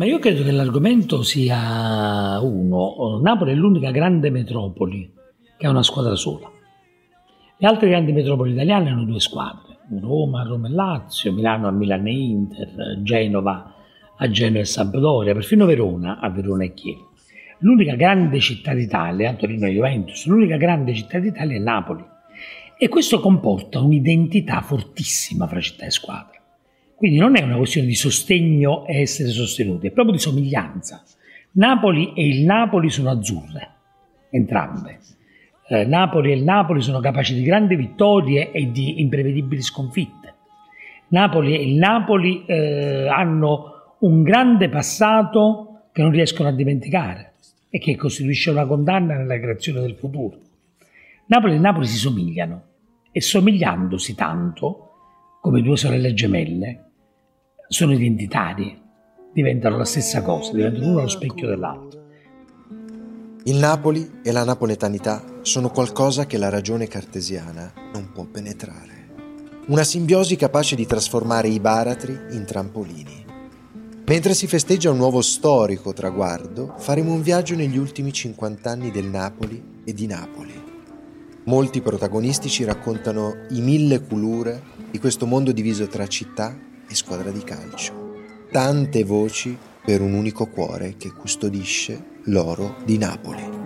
Ma 0.00 0.06
io 0.06 0.18
credo 0.18 0.42
che 0.44 0.50
l'argomento 0.50 1.22
sia 1.22 2.40
uno. 2.40 3.20
Napoli 3.22 3.52
è 3.52 3.54
l'unica 3.54 3.90
grande 3.90 4.30
metropoli 4.30 5.12
che 5.58 5.66
ha 5.66 5.68
una 5.68 5.82
squadra 5.82 6.14
sola. 6.14 6.50
Le 7.58 7.66
altre 7.66 7.90
grandi 7.90 8.10
metropoli 8.12 8.52
italiane 8.52 8.88
hanno 8.88 9.04
due 9.04 9.20
squadre, 9.20 9.80
Roma, 10.00 10.42
Roma 10.42 10.68
e 10.68 10.70
Lazio, 10.70 11.34
Milano 11.34 11.68
a 11.68 11.70
Milano 11.70 12.08
e 12.08 12.12
Inter, 12.12 13.02
Genova 13.02 13.74
a 14.16 14.30
Genova 14.30 14.60
e 14.60 14.64
Sampdoria, 14.64 15.34
perfino 15.34 15.66
Verona 15.66 16.18
a 16.18 16.30
Verona 16.30 16.64
e 16.64 16.72
Chiesa. 16.72 17.04
L'unica 17.58 17.94
grande 17.94 18.40
città 18.40 18.72
d'Italia, 18.72 19.34
Torino 19.34 19.66
e 19.66 19.72
Juventus, 19.72 20.24
l'unica 20.24 20.56
grande 20.56 20.94
città 20.94 21.18
d'Italia 21.18 21.56
è 21.56 21.60
Napoli. 21.60 22.02
E 22.78 22.88
questo 22.88 23.20
comporta 23.20 23.80
un'identità 23.80 24.62
fortissima 24.62 25.46
fra 25.46 25.60
città 25.60 25.84
e 25.84 25.90
squadra. 25.90 26.29
Quindi 27.00 27.16
non 27.16 27.34
è 27.34 27.42
una 27.42 27.56
questione 27.56 27.86
di 27.86 27.94
sostegno 27.94 28.84
e 28.84 29.00
essere 29.00 29.30
sostenuti, 29.30 29.86
è 29.86 29.90
proprio 29.90 30.14
di 30.14 30.20
somiglianza. 30.20 31.02
Napoli 31.52 32.12
e 32.12 32.26
il 32.26 32.44
Napoli 32.44 32.90
sono 32.90 33.08
azzurre, 33.08 33.70
entrambe. 34.28 34.98
Eh, 35.66 35.86
Napoli 35.86 36.30
e 36.30 36.34
il 36.34 36.44
Napoli 36.44 36.82
sono 36.82 37.00
capaci 37.00 37.32
di 37.32 37.40
grandi 37.40 37.74
vittorie 37.74 38.50
e 38.50 38.70
di 38.70 39.00
imprevedibili 39.00 39.62
sconfitte. 39.62 40.34
Napoli 41.08 41.54
e 41.56 41.62
il 41.62 41.76
Napoli 41.76 42.44
eh, 42.44 43.08
hanno 43.08 43.96
un 44.00 44.22
grande 44.22 44.68
passato 44.68 45.84
che 45.92 46.02
non 46.02 46.10
riescono 46.10 46.50
a 46.50 46.52
dimenticare 46.52 47.32
e 47.70 47.78
che 47.78 47.96
costituisce 47.96 48.50
una 48.50 48.66
condanna 48.66 49.16
nella 49.16 49.40
creazione 49.40 49.80
del 49.80 49.94
futuro. 49.94 50.36
Napoli 51.28 51.54
e 51.54 51.58
Napoli 51.58 51.86
si 51.86 51.96
somigliano 51.96 52.62
e 53.10 53.22
somigliandosi 53.22 54.14
tanto, 54.14 54.88
come 55.40 55.62
due 55.62 55.78
sorelle 55.78 56.12
gemelle, 56.12 56.88
sono 57.72 57.92
identitarie, 57.92 58.76
diventano 59.32 59.76
la 59.76 59.84
stessa 59.84 60.22
cosa, 60.22 60.52
diventano 60.52 60.88
uno 60.88 61.02
lo 61.02 61.08
specchio 61.08 61.46
dell'altro. 61.46 62.02
Il 63.44 63.54
Napoli 63.58 64.18
e 64.24 64.32
la 64.32 64.42
napoletanità 64.42 65.22
sono 65.42 65.70
qualcosa 65.70 66.26
che 66.26 66.36
la 66.36 66.48
ragione 66.48 66.88
cartesiana 66.88 67.72
non 67.92 68.10
può 68.12 68.24
penetrare. 68.24 69.08
Una 69.68 69.84
simbiosi 69.84 70.34
capace 70.34 70.74
di 70.74 70.84
trasformare 70.84 71.46
i 71.46 71.60
baratri 71.60 72.18
in 72.32 72.44
trampolini. 72.44 73.24
Mentre 74.04 74.34
si 74.34 74.48
festeggia 74.48 74.90
un 74.90 74.96
nuovo 74.96 75.22
storico 75.22 75.92
traguardo, 75.92 76.74
faremo 76.76 77.12
un 77.12 77.22
viaggio 77.22 77.54
negli 77.54 77.78
ultimi 77.78 78.12
50 78.12 78.68
anni 78.68 78.90
del 78.90 79.06
Napoli 79.06 79.82
e 79.84 79.94
di 79.94 80.08
Napoli. 80.08 80.60
Molti 81.44 81.80
protagonisti 81.80 82.48
ci 82.48 82.64
raccontano 82.64 83.46
i 83.50 83.60
mille 83.60 84.02
culure 84.02 84.60
di 84.90 84.98
questo 84.98 85.24
mondo 85.24 85.52
diviso 85.52 85.86
tra 85.86 86.08
città 86.08 86.68
e 86.90 86.94
squadra 86.94 87.30
di 87.30 87.42
calcio. 87.44 87.92
Tante 88.50 89.04
voci 89.04 89.56
per 89.84 90.00
un 90.00 90.12
unico 90.12 90.46
cuore 90.46 90.96
che 90.98 91.12
custodisce 91.12 92.04
l'oro 92.24 92.76
di 92.84 92.98
Napoli. 92.98 93.58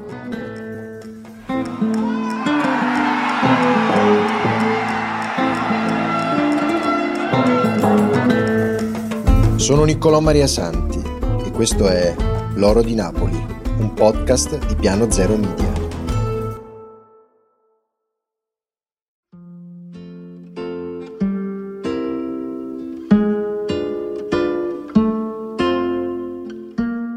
Sono 9.57 9.85
Niccolò 9.85 10.21
Maria 10.21 10.47
Santi 10.47 11.01
e 11.45 11.51
questo 11.51 11.89
è 11.89 12.15
L'oro 12.57 12.83
di 12.83 12.95
Napoli, 12.95 13.35
un 13.79 13.95
podcast 13.95 14.65
di 14.67 14.75
Piano 14.77 15.11
Zero 15.11 15.37
Media. 15.37 15.74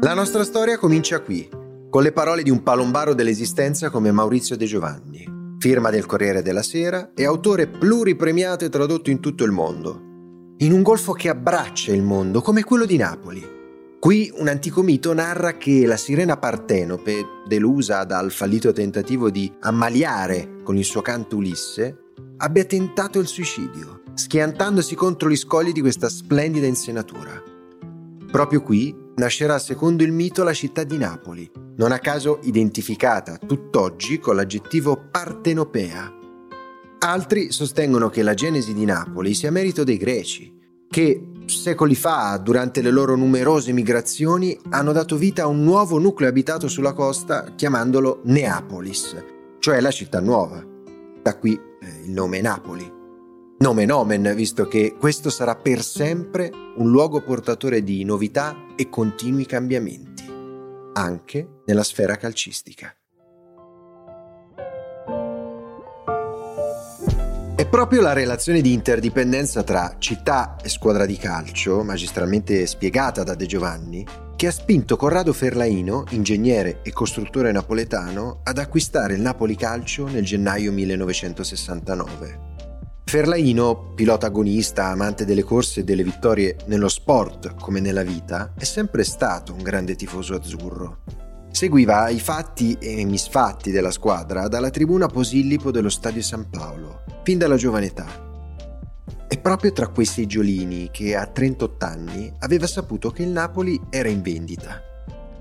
La 0.00 0.14
nostra 0.14 0.44
storia 0.44 0.78
comincia 0.78 1.20
qui, 1.20 1.48
con 1.90 2.02
le 2.02 2.12
parole 2.12 2.42
di 2.42 2.50
un 2.50 2.62
palombaro 2.62 3.14
dell'esistenza 3.14 3.90
come 3.90 4.12
Maurizio 4.12 4.56
De 4.56 4.64
Giovanni, 4.64 5.26
firma 5.58 5.90
del 5.90 6.06
Corriere 6.06 6.42
della 6.42 6.62
Sera 6.62 7.10
e 7.14 7.24
autore 7.24 7.66
pluripremiato 7.66 8.64
e 8.64 8.68
tradotto 8.68 9.10
in 9.10 9.20
tutto 9.20 9.44
il 9.44 9.50
mondo 9.50 10.06
in 10.60 10.72
un 10.72 10.82
golfo 10.82 11.12
che 11.12 11.28
abbraccia 11.28 11.92
il 11.92 12.02
mondo, 12.02 12.40
come 12.40 12.64
quello 12.64 12.84
di 12.84 12.96
Napoli. 12.96 13.56
Qui 14.00 14.32
un 14.36 14.48
antico 14.48 14.82
mito 14.82 15.12
narra 15.12 15.56
che 15.56 15.86
la 15.86 15.96
sirena 15.96 16.36
Partenope, 16.36 17.24
delusa 17.46 18.02
dal 18.04 18.32
fallito 18.32 18.72
tentativo 18.72 19.30
di 19.30 19.52
ammaliare 19.60 20.56
con 20.64 20.76
il 20.76 20.84
suo 20.84 21.00
canto 21.00 21.36
Ulisse, 21.36 22.12
abbia 22.38 22.64
tentato 22.64 23.20
il 23.20 23.28
suicidio, 23.28 24.02
schiantandosi 24.14 24.96
contro 24.96 25.28
gli 25.28 25.36
scogli 25.36 25.70
di 25.70 25.80
questa 25.80 26.08
splendida 26.08 26.66
insenatura. 26.66 27.40
Proprio 28.30 28.60
qui 28.60 29.06
nascerà 29.18 29.58
secondo 29.58 30.02
il 30.02 30.12
mito 30.12 30.42
la 30.42 30.54
città 30.54 30.82
di 30.82 30.96
Napoli, 30.96 31.50
non 31.76 31.92
a 31.92 31.98
caso 31.98 32.40
identificata 32.42 33.36
tutt'oggi 33.36 34.18
con 34.18 34.34
l'aggettivo 34.34 35.08
partenopea, 35.10 36.16
Altri 37.00 37.52
sostengono 37.52 38.08
che 38.08 38.24
la 38.24 38.34
genesi 38.34 38.74
di 38.74 38.84
Napoli 38.84 39.32
sia 39.32 39.52
merito 39.52 39.84
dei 39.84 39.96
greci, 39.96 40.52
che 40.88 41.30
secoli 41.46 41.94
fa, 41.94 42.36
durante 42.38 42.82
le 42.82 42.90
loro 42.90 43.14
numerose 43.14 43.70
migrazioni, 43.70 44.58
hanno 44.70 44.90
dato 44.90 45.16
vita 45.16 45.44
a 45.44 45.46
un 45.46 45.62
nuovo 45.62 45.98
nucleo 45.98 46.28
abitato 46.28 46.66
sulla 46.66 46.92
costa 46.92 47.52
chiamandolo 47.54 48.22
Neapolis, 48.24 49.16
cioè 49.60 49.80
la 49.80 49.92
città 49.92 50.18
nuova. 50.18 50.60
Da 51.22 51.36
qui 51.36 51.54
eh, 51.54 52.04
il 52.04 52.10
nome 52.10 52.40
Napoli. 52.40 52.92
Nome 53.58 53.84
nomen, 53.84 54.32
visto 54.34 54.66
che 54.66 54.96
questo 54.98 55.30
sarà 55.30 55.54
per 55.54 55.82
sempre 55.82 56.50
un 56.78 56.90
luogo 56.90 57.22
portatore 57.22 57.84
di 57.84 58.02
novità 58.02 58.56
e 58.80 58.88
continui 58.88 59.44
cambiamenti, 59.44 60.22
anche 60.92 61.62
nella 61.66 61.82
sfera 61.82 62.14
calcistica. 62.14 62.94
È 67.56 67.66
proprio 67.66 68.00
la 68.00 68.12
relazione 68.12 68.60
di 68.60 68.72
interdipendenza 68.72 69.64
tra 69.64 69.96
città 69.98 70.54
e 70.62 70.68
squadra 70.68 71.06
di 71.06 71.16
calcio, 71.16 71.82
magistralmente 71.82 72.64
spiegata 72.66 73.24
da 73.24 73.34
De 73.34 73.46
Giovanni, 73.46 74.06
che 74.36 74.46
ha 74.46 74.52
spinto 74.52 74.96
Corrado 74.96 75.32
Ferlaino, 75.32 76.04
ingegnere 76.10 76.78
e 76.84 76.92
costruttore 76.92 77.50
napoletano, 77.50 78.42
ad 78.44 78.58
acquistare 78.58 79.14
il 79.14 79.20
Napoli 79.20 79.56
Calcio 79.56 80.06
nel 80.06 80.24
gennaio 80.24 80.70
1969. 80.70 82.47
Ferlaino, 83.08 83.94
pilota 83.94 84.26
agonista, 84.26 84.88
amante 84.88 85.24
delle 85.24 85.42
corse 85.42 85.80
e 85.80 85.82
delle 85.82 86.04
vittorie 86.04 86.56
nello 86.66 86.90
sport 86.90 87.54
come 87.54 87.80
nella 87.80 88.02
vita, 88.02 88.52
è 88.54 88.64
sempre 88.64 89.02
stato 89.02 89.54
un 89.54 89.62
grande 89.62 89.96
tifoso 89.96 90.34
azzurro. 90.34 90.98
Seguiva 91.50 92.10
i 92.10 92.20
fatti 92.20 92.76
e 92.78 93.02
misfatti 93.06 93.70
della 93.70 93.90
squadra 93.92 94.46
dalla 94.46 94.68
tribuna 94.68 95.06
Posillipo 95.06 95.70
dello 95.70 95.88
Stadio 95.88 96.20
San 96.20 96.50
Paolo, 96.50 97.04
fin 97.22 97.38
dalla 97.38 97.56
giovane 97.56 97.86
età. 97.86 98.06
È 99.26 99.38
proprio 99.38 99.72
tra 99.72 99.88
quei 99.88 100.04
seggiolini 100.04 100.90
che 100.92 101.16
a 101.16 101.24
38 101.24 101.84
anni 101.86 102.30
aveva 102.40 102.66
saputo 102.66 103.10
che 103.10 103.22
il 103.22 103.30
Napoli 103.30 103.80
era 103.88 104.10
in 104.10 104.20
vendita. 104.20 104.82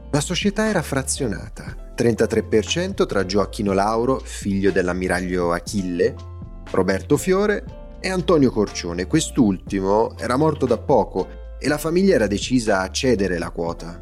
La 0.09 0.21
società 0.21 0.69
era 0.69 0.81
frazionata, 0.81 1.93
33% 1.97 3.05
tra 3.05 3.25
Gioacchino 3.25 3.73
Lauro, 3.73 4.21
figlio 4.23 4.71
dell'ammiraglio 4.71 5.51
Achille, 5.51 6.35
Roberto 6.71 7.17
Fiore 7.17 7.63
e 7.99 8.09
Antonio 8.09 8.51
Corcione. 8.51 9.07
Quest'ultimo 9.07 10.17
era 10.17 10.37
morto 10.37 10.65
da 10.65 10.77
poco 10.77 11.27
e 11.59 11.67
la 11.67 11.77
famiglia 11.77 12.15
era 12.15 12.27
decisa 12.27 12.81
a 12.81 12.91
cedere 12.91 13.37
la 13.37 13.49
quota. 13.49 14.01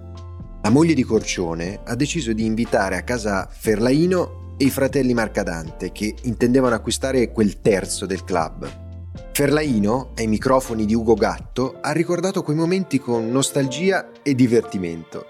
La 0.62 0.70
moglie 0.70 0.94
di 0.94 1.04
Corcione 1.04 1.80
ha 1.84 1.96
deciso 1.96 2.34
di 2.34 2.46
invitare 2.46 2.98
a 2.98 3.04
casa 3.04 3.48
Ferlaino 3.50 4.56
e 4.58 4.66
i 4.66 4.70
fratelli 4.70 5.14
Marcadante 5.14 5.92
che 5.92 6.16
intendevano 6.24 6.76
acquistare 6.76 7.32
quel 7.32 7.62
terzo 7.62 8.06
del 8.06 8.24
club. 8.24 8.84
Ferlaino, 9.32 10.12
ai 10.16 10.28
microfoni 10.28 10.86
di 10.86 10.96
Ugo 10.96 11.14
Gatto, 11.14 11.78
ha 11.82 11.92
ricordato 11.92 12.42
quei 12.42 12.56
momenti 12.56 13.00
con 13.00 13.30
nostalgia 13.30 14.10
e 14.24 14.34
divertimento. 14.34 15.26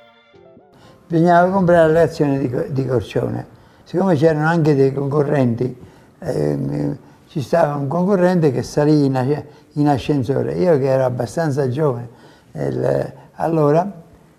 Bisognava 1.08 1.52
comprare 1.52 1.92
le 1.92 2.02
azioni 2.02 2.40
di, 2.40 2.72
di 2.72 2.86
Corcione. 2.86 3.46
Siccome 3.84 4.16
c'erano 4.16 4.48
anche 4.48 4.74
dei 4.74 4.94
concorrenti, 4.94 5.76
eh, 6.20 6.98
ci 7.36 7.42
stava 7.42 7.76
un 7.76 7.90
concorrente 7.90 8.50
che 8.50 8.64
salì 8.64 9.04
in, 9.04 9.44
in 9.74 9.90
ascensore. 9.90 10.54
Io 10.54 10.78
che 10.78 10.86
ero 10.86 11.04
abbastanza 11.04 11.68
giovane, 11.68 12.08
il, 12.54 13.14
allora 13.34 13.92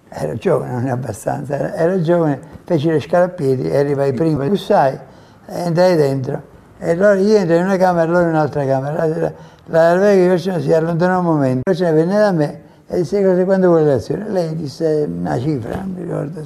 ero 0.09 0.35
giovane, 0.37 0.73
non 0.73 0.87
è 0.87 0.91
abbastanza, 0.91 1.75
ero 1.75 2.01
giovane, 2.01 2.41
feci 2.65 2.89
le 2.89 3.01
scale 3.01 3.25
a 3.25 3.29
piedi 3.29 3.69
e 3.69 3.77
arrivai 3.77 4.15
prima, 4.15 4.49
tu 4.49 4.55
sai, 4.55 4.99
entrai 5.45 5.95
dentro. 5.95 6.41
E 6.79 6.93
allora 6.93 7.17
io 7.17 7.37
entrai 7.37 7.59
in 7.59 7.65
una 7.65 7.77
camera 7.77 8.05
e 8.05 8.07
loro 8.07 8.23
in 8.23 8.29
un'altra 8.31 8.65
camera. 8.65 9.07
La, 9.07 9.33
la, 9.67 9.95
la 9.95 9.97
vecchia 9.99 10.59
si 10.59 10.73
allontanò 10.73 11.19
un 11.19 11.25
momento, 11.27 11.71
poi 11.71 11.93
venne 11.93 12.17
da 12.17 12.33
me 12.33 12.61
e 12.87 12.97
disse 12.97 13.23
cosa 13.23 13.45
quando 13.45 13.69
vuole 13.69 13.85
l'azione. 13.85 14.27
Lei 14.31 14.57
disse 14.57 15.07
una 15.07 15.39
cifra, 15.39 15.75
non 15.81 15.93
mi 15.95 16.03
ricordo. 16.03 16.41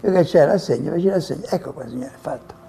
Io 0.00 0.10
che 0.10 0.24
c'era, 0.24 0.50
l'assegno, 0.50 0.90
feci 0.90 1.06
l'assegno. 1.06 1.42
Ecco 1.48 1.72
qua 1.72 1.86
signore, 1.86 2.10
fatto. 2.18 2.61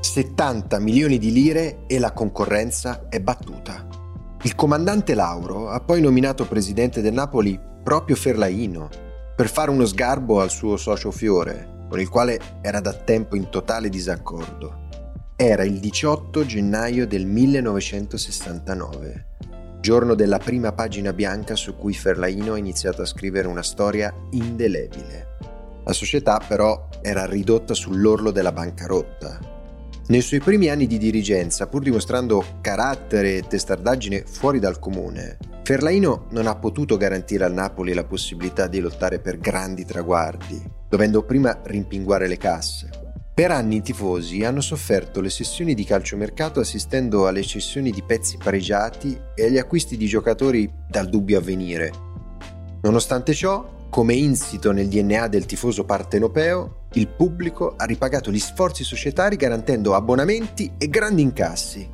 70 0.00 0.78
milioni 0.80 1.18
di 1.18 1.30
lire 1.30 1.84
e 1.86 1.98
la 1.98 2.12
concorrenza 2.12 3.06
è 3.08 3.20
battuta. 3.20 3.86
Il 4.42 4.54
comandante 4.54 5.14
Lauro 5.14 5.68
ha 5.68 5.80
poi 5.80 6.00
nominato 6.00 6.46
presidente 6.46 7.02
del 7.02 7.12
Napoli 7.12 7.60
proprio 7.82 8.16
Ferlaino 8.16 8.88
per 9.36 9.48
fare 9.48 9.70
uno 9.70 9.84
sgarbo 9.84 10.40
al 10.40 10.50
suo 10.50 10.78
socio 10.78 11.10
Fiore, 11.10 11.86
con 11.88 12.00
il 12.00 12.08
quale 12.08 12.40
era 12.62 12.80
da 12.80 12.92
tempo 12.92 13.36
in 13.36 13.50
totale 13.50 13.88
disaccordo. 13.88 14.88
Era 15.36 15.64
il 15.64 15.78
18 15.78 16.44
gennaio 16.44 17.06
del 17.06 17.26
1969, 17.26 19.26
giorno 19.80 20.14
della 20.14 20.38
prima 20.38 20.72
pagina 20.72 21.12
bianca 21.12 21.54
su 21.54 21.76
cui 21.76 21.94
Ferlaino 21.94 22.54
ha 22.54 22.58
iniziato 22.58 23.02
a 23.02 23.06
scrivere 23.06 23.46
una 23.48 23.62
storia 23.62 24.12
indelebile. 24.30 25.36
La 25.84 25.92
società 25.92 26.40
però 26.46 26.88
era 27.02 27.26
ridotta 27.26 27.74
sull'orlo 27.74 28.30
della 28.30 28.52
bancarotta 28.52 29.49
nei 30.10 30.22
suoi 30.22 30.40
primi 30.40 30.68
anni 30.68 30.88
di 30.88 30.98
dirigenza, 30.98 31.68
pur 31.68 31.82
dimostrando 31.82 32.44
carattere 32.60 33.36
e 33.36 33.42
testardaggine 33.42 34.24
fuori 34.26 34.58
dal 34.58 34.80
comune, 34.80 35.38
Ferlaino 35.62 36.26
non 36.30 36.48
ha 36.48 36.56
potuto 36.56 36.96
garantire 36.96 37.44
al 37.44 37.52
Napoli 37.52 37.94
la 37.94 38.02
possibilità 38.02 38.66
di 38.66 38.80
lottare 38.80 39.20
per 39.20 39.38
grandi 39.38 39.84
traguardi, 39.84 40.60
dovendo 40.88 41.22
prima 41.22 41.60
rimpinguare 41.62 42.26
le 42.26 42.36
casse. 42.38 42.90
Per 43.32 43.52
anni 43.52 43.76
i 43.76 43.82
tifosi 43.82 44.42
hanno 44.44 44.60
sofferto 44.60 45.20
le 45.20 45.30
sessioni 45.30 45.74
di 45.74 45.84
calciomercato 45.84 46.58
assistendo 46.58 47.28
alle 47.28 47.42
cessioni 47.42 47.92
di 47.92 48.02
pezzi 48.02 48.36
pareggiati 48.36 49.16
e 49.32 49.44
agli 49.44 49.58
acquisti 49.58 49.96
di 49.96 50.06
giocatori 50.06 50.68
dal 50.88 51.08
dubbio 51.08 51.38
avvenire. 51.38 51.92
Nonostante 52.82 53.32
ciò, 53.32 53.78
come 53.90 54.14
insito 54.14 54.70
nel 54.70 54.86
DNA 54.86 55.26
del 55.26 55.46
tifoso 55.46 55.84
partenopeo, 55.84 56.86
il 56.92 57.08
pubblico 57.08 57.74
ha 57.76 57.84
ripagato 57.84 58.30
gli 58.30 58.38
sforzi 58.38 58.84
societari 58.84 59.34
garantendo 59.34 59.94
abbonamenti 59.94 60.72
e 60.78 60.88
grandi 60.88 61.22
incassi. 61.22 61.88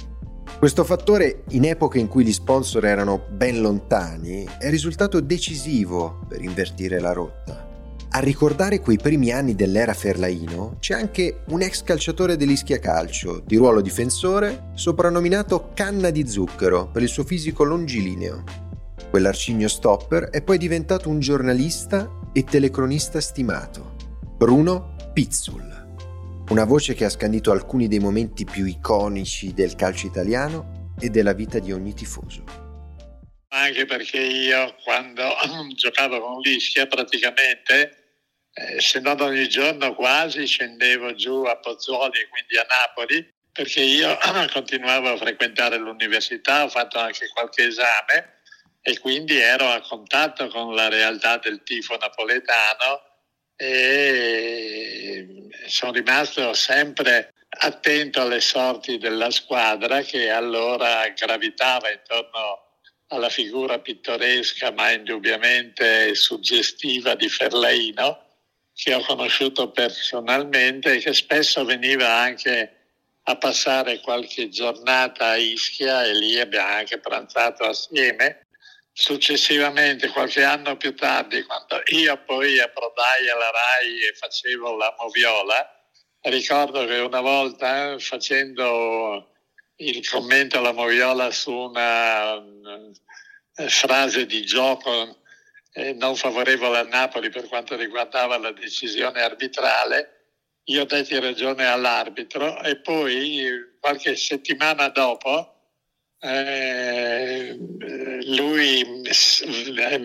Questo 0.59 0.85
fattore, 0.85 1.45
in 1.51 1.65
epoche 1.65 1.99
in 1.99 2.09
cui 2.09 2.25
gli 2.25 2.33
sponsor 2.33 2.85
erano 2.85 3.25
ben 3.31 3.61
lontani, 3.61 4.47
è 4.59 4.69
risultato 4.69 5.21
decisivo 5.21 6.21
per 6.29 6.43
invertire 6.43 7.01
la 7.01 7.13
rotta. 7.13 7.67
A 8.11 8.19
ricordare 8.21 8.81
quei 8.81 8.99
primi 8.99 9.31
anni 9.31 9.55
dell'era 9.55 9.93
Ferlaino 9.93 10.77
c'è 10.79 10.95
anche 10.95 11.41
un 11.49 11.63
ex 11.63 11.83
calciatore 11.83 12.37
dell'Ischia 12.37 12.79
Calcio, 12.79 13.43
di 13.45 13.57
ruolo 13.57 13.81
difensore, 13.81 14.71
soprannominato 14.75 15.71
Canna 15.75 16.11
di 16.11 16.27
Zucchero 16.27 16.89
per 16.89 17.03
il 17.03 17.09
suo 17.09 17.25
fisico 17.25 17.65
longilineo. 17.65 18.66
Quell'arcigno 19.17 19.67
stopper 19.67 20.25
è 20.25 20.43
poi 20.43 20.59
diventato 20.59 21.09
un 21.09 21.21
giornalista 21.21 22.07
e 22.35 22.45
telecronista 22.45 23.19
stimato, 23.19 23.97
Bruno 24.37 24.95
Pizzul. 25.15 26.45
Una 26.51 26.65
voce 26.65 26.93
che 26.93 27.07
ha 27.07 27.09
scandito 27.09 27.51
alcuni 27.51 27.89
dei 27.89 27.99
momenti 27.99 28.45
più 28.45 28.67
iconici 28.67 29.55
del 29.55 29.75
calcio 29.75 30.07
italiano 30.07 30.93
e 31.01 31.09
della 31.09 31.33
vita 31.33 31.59
di 31.61 31.73
ogni 31.73 31.95
tifoso. 31.95 32.45
Anche 33.49 33.87
perché 33.87 34.21
io 34.21 34.75
quando 34.85 35.23
giocavo 35.75 36.21
con 36.21 36.41
l'Ischia 36.41 36.87
praticamente, 36.87 38.19
eh, 38.53 38.83
se 38.83 39.01
non 39.01 39.19
ogni 39.23 39.49
giorno 39.49 39.95
quasi, 39.95 40.45
scendevo 40.45 41.15
giù 41.15 41.43
a 41.45 41.57
Pozzuoli 41.57 42.29
quindi 42.29 42.59
a 42.59 42.67
Napoli, 42.69 43.27
perché 43.51 43.81
io 43.81 44.15
continuavo 44.53 45.09
a 45.09 45.17
frequentare 45.17 45.79
l'università, 45.79 46.65
ho 46.65 46.69
fatto 46.69 46.99
anche 46.99 47.29
qualche 47.33 47.69
esame 47.69 48.35
e 48.89 49.01
quindi 49.01 49.37
ero 49.37 49.69
a 49.69 49.81
contatto 49.81 50.47
con 50.47 50.73
la 50.73 50.87
realtà 50.87 51.39
del 51.39 51.65
tifo 51.65 51.97
napoletano 51.97 53.03
e 53.57 55.49
sono 55.67 55.91
rimasto 55.91 56.55
sempre 56.55 57.35
attento 57.49 58.21
alle 58.21 58.39
sorti 58.39 58.99
della 58.99 59.33
squadra 59.33 60.03
che 60.03 60.31
allora 60.31 61.09
gravitava 61.09 61.91
intorno 61.91 62.79
alla 63.09 63.29
figura 63.29 63.81
pittoresca 63.81 64.71
ma 64.71 64.93
indubbiamente 64.93 66.15
suggestiva 66.15 67.17
di 67.17 67.29
Ferlaino 67.29 68.23
che 68.73 68.95
ho 68.95 69.01
conosciuto 69.01 69.73
personalmente 69.73 70.93
e 70.93 70.99
che 70.99 71.13
spesso 71.13 71.65
veniva 71.65 72.15
anche 72.15 72.71
a 73.25 73.37
passare 73.37 73.99
qualche 73.99 74.49
giornata 74.49 75.31
a 75.31 75.37
Ischia 75.37 76.05
e 76.05 76.15
lì 76.15 76.39
abbiamo 76.39 76.69
anche 76.69 76.99
pranzato 76.99 77.65
assieme 77.65 78.46
Successivamente, 78.99 80.09
qualche 80.09 80.43
anno 80.43 80.79
più 80.79 80.95
tardi, 80.95 81.43
quando 81.43 81.83
io 81.89 82.17
poi 82.25 82.59
approdai 82.59 83.29
alla 83.29 83.51
RAI 83.51 84.07
e 84.07 84.15
facevo 84.15 84.75
la 84.75 84.97
moviola, 84.99 85.87
ricordo 86.23 86.87
che 86.87 87.01
una 87.01 87.21
volta 87.21 87.99
facendo 87.99 89.35
il 89.77 90.09
commento 90.09 90.57
alla 90.57 90.73
moviola 90.73 91.31
su 91.31 91.53
una 91.53 92.37
eh, 92.37 93.69
frase 93.69 94.25
di 94.25 94.47
gioco 94.47 95.19
eh, 95.75 95.93
non 95.93 96.17
favorevole 96.17 96.79
a 96.79 96.85
Napoli 96.85 97.29
per 97.29 97.49
quanto 97.49 97.77
riguardava 97.77 98.39
la 98.39 98.53
decisione 98.53 99.21
arbitrale, 99.21 100.39
io 100.69 100.87
detti 100.87 101.21
ragione 101.21 101.67
all'arbitro 101.67 102.63
e 102.63 102.81
poi 102.81 103.77
qualche 103.79 104.17
settimana 104.17 104.89
dopo 104.89 105.56
eh, 106.19 107.57
lui 108.27 109.03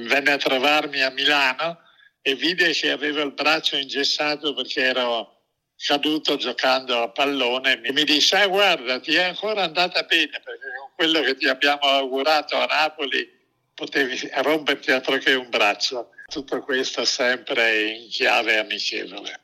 venne 0.08 0.31
a 0.31 0.38
trovarmi 0.38 1.02
a 1.02 1.10
Milano 1.10 1.80
e 2.22 2.36
vide 2.36 2.72
che 2.72 2.92
avevo 2.92 3.22
il 3.22 3.34
braccio 3.34 3.78
ingessato 3.78 4.54
perché 4.54 4.81
ero 4.81 5.40
caduto 5.84 6.36
giocando 6.36 7.02
a 7.02 7.10
pallone. 7.10 7.81
E 7.81 7.92
mi 7.92 8.04
disse 8.04 8.36
ah, 8.36 8.48
guarda 8.48 9.00
ti 9.00 9.16
è 9.16 9.24
ancora 9.24 9.63
andata 9.63 10.04
bene 10.04 10.40
perché 10.44 10.68
con 10.80 10.92
quello 10.96 11.22
che 11.22 11.36
ti 11.36 11.48
abbiamo 11.48 11.81
augurato 11.84 12.56
a 12.58 12.66
Napoli 12.66 13.28
potevi 13.74 14.30
romperti 14.42 14.92
altro 14.92 15.18
che 15.18 15.34
un 15.34 15.50
braccio. 15.50 16.10
Tutto 16.28 16.62
questo 16.62 17.04
sempre 17.04 17.90
in 17.90 18.10
chiave 18.10 18.58
amichevole. 18.58 19.40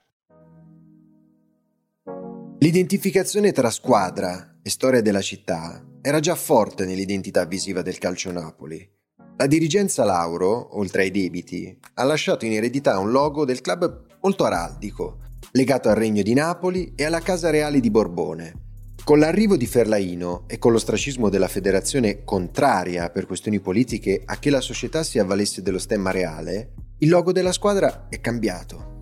L'identificazione 2.60 3.52
tra 3.52 3.69
squadra 3.69 4.60
e 4.64 4.69
storia 4.69 5.02
della 5.02 5.22
città 5.22 5.81
era 6.01 6.19
già 6.19 6.35
forte 6.35 6.85
nell'identità 6.85 7.45
visiva 7.45 7.81
del 7.81 7.97
calcio 7.97 8.31
Napoli. 8.31 8.88
La 9.38 9.47
dirigenza 9.47 10.03
Lauro, 10.03 10.77
oltre 10.77 11.03
ai 11.03 11.11
debiti, 11.11 11.77
ha 11.95 12.03
lasciato 12.03 12.45
in 12.45 12.53
eredità 12.53 12.97
un 12.97 13.11
logo 13.11 13.45
del 13.45 13.61
club 13.61 14.05
molto 14.21 14.45
araldico, 14.45 15.19
legato 15.51 15.89
al 15.89 15.95
Regno 15.95 16.21
di 16.21 16.33
Napoli 16.33 16.94
e 16.95 17.03
alla 17.03 17.19
Casa 17.19 17.49
Reale 17.49 17.80
di 17.80 17.92
Borbone. 17.92 18.66
Con 19.04 19.19
l'arrivo 19.19 19.56
di 19.56 19.68
Ferlaino 19.68 20.45
e 20.47 20.57
con 20.57 20.71
l'ostracismo 20.71 21.30
della 21.30 21.47
federazione 21.47 22.23
contraria 22.23 23.09
per 23.09 23.25
questioni 23.25 23.59
politiche 23.59 24.21
a 24.25 24.37
che 24.37 24.49
la 24.49 24.59
società 24.59 25.04
si 25.04 25.19
avvalesse 25.19 25.61
dello 25.61 25.80
stemma 25.80 26.11
reale, 26.11 26.73
il 26.99 27.09
logo 27.09 27.31
della 27.31 27.51
squadra 27.51 28.07
è 28.09 28.19
cambiato. 28.19 28.95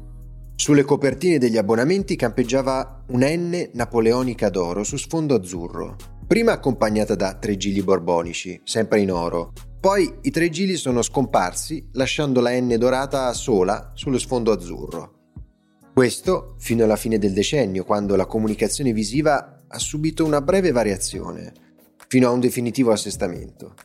Sulle 0.56 0.84
copertine 0.84 1.38
degli 1.38 1.58
abbonamenti 1.58 2.16
campeggiava 2.16 3.04
una 3.08 3.28
N 3.30 3.70
napoleonica 3.74 4.50
d'oro 4.50 4.84
su 4.84 4.98
sfondo 4.98 5.36
azzurro, 5.36 5.96
prima 6.28 6.54
accompagnata 6.54 7.16
da 7.16 7.36
tre 7.36 7.56
gili 7.58 7.84
borbonici, 7.84 8.60
sempre 8.64 9.00
in 9.00 9.12
oro. 9.12 9.54
Poi 9.80 10.20
i 10.22 10.32
tre 10.32 10.50
gili 10.50 10.76
sono 10.76 11.04
scomparsi, 11.04 11.90
lasciando 11.94 12.42
la 12.42 12.60
N 12.60 12.76
dorata 12.80 13.32
sola 13.34 13.92
sullo 13.94 14.18
sfondo 14.18 14.52
azzurro. 14.52 15.14
Questo 15.94 16.56
fino 16.58 16.84
alla 16.84 16.96
fine 16.96 17.20
del 17.20 17.34
decennio, 17.34 17.84
quando 17.84 18.16
la 18.16 18.26
comunicazione 18.26 18.92
visiva 18.92 19.64
ha 19.68 19.80
subito 19.80 20.26
una 20.26 20.42
breve 20.42 20.72
variazione, 20.72 21.54
fino 22.08 22.28
a 22.28 22.32
un 22.32 22.40
definitivo 22.40 22.92
assestamento. 22.92 23.76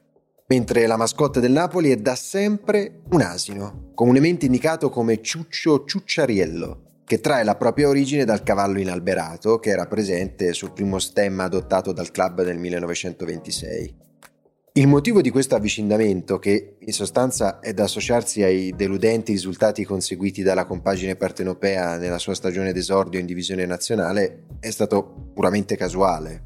Mentre 0.47 0.87
la 0.87 0.97
mascotte 0.97 1.39
del 1.39 1.53
Napoli 1.53 1.91
è 1.91 1.97
da 1.97 2.17
sempre 2.17 3.03
un 3.11 3.21
asino, 3.21 3.91
comunemente 3.95 4.47
indicato 4.47 4.89
come 4.89 5.21
Ciuccio 5.21 5.85
Ciucciariello, 5.85 6.90
che 7.11 7.19
trae 7.19 7.43
la 7.43 7.57
propria 7.57 7.89
origine 7.89 8.25
dal 8.25 8.45
cavallo 8.45 8.79
inalberato 8.79 9.59
che 9.59 9.71
era 9.71 9.89
presente 9.89 10.53
sul 10.53 10.71
primo 10.71 11.01
stemma 11.01 11.43
adottato 11.43 11.91
dal 11.91 12.13
club 12.13 12.45
nel 12.45 12.57
1926. 12.57 13.97
Il 14.75 14.87
motivo 14.87 15.21
di 15.21 15.31
questo 15.31 15.57
avvicendamento, 15.57 16.39
che 16.39 16.77
in 16.79 16.93
sostanza 16.93 17.59
è 17.59 17.75
da 17.75 17.83
associarsi 17.83 18.45
ai 18.45 18.73
deludenti 18.77 19.33
risultati 19.33 19.85
conseguiti 19.85 20.45
dalla 20.45 20.67
compagine 20.67 21.17
partenopea 21.17 21.97
nella 21.97 22.19
sua 22.19 22.37
stagione 22.37 22.73
d'esordio 22.73 23.19
in 23.19 23.27
divisione 23.27 23.67
nazionale, 23.67 24.45
è 24.61 24.71
stato 24.71 25.33
puramente 25.35 25.77
casuale. 25.77 26.43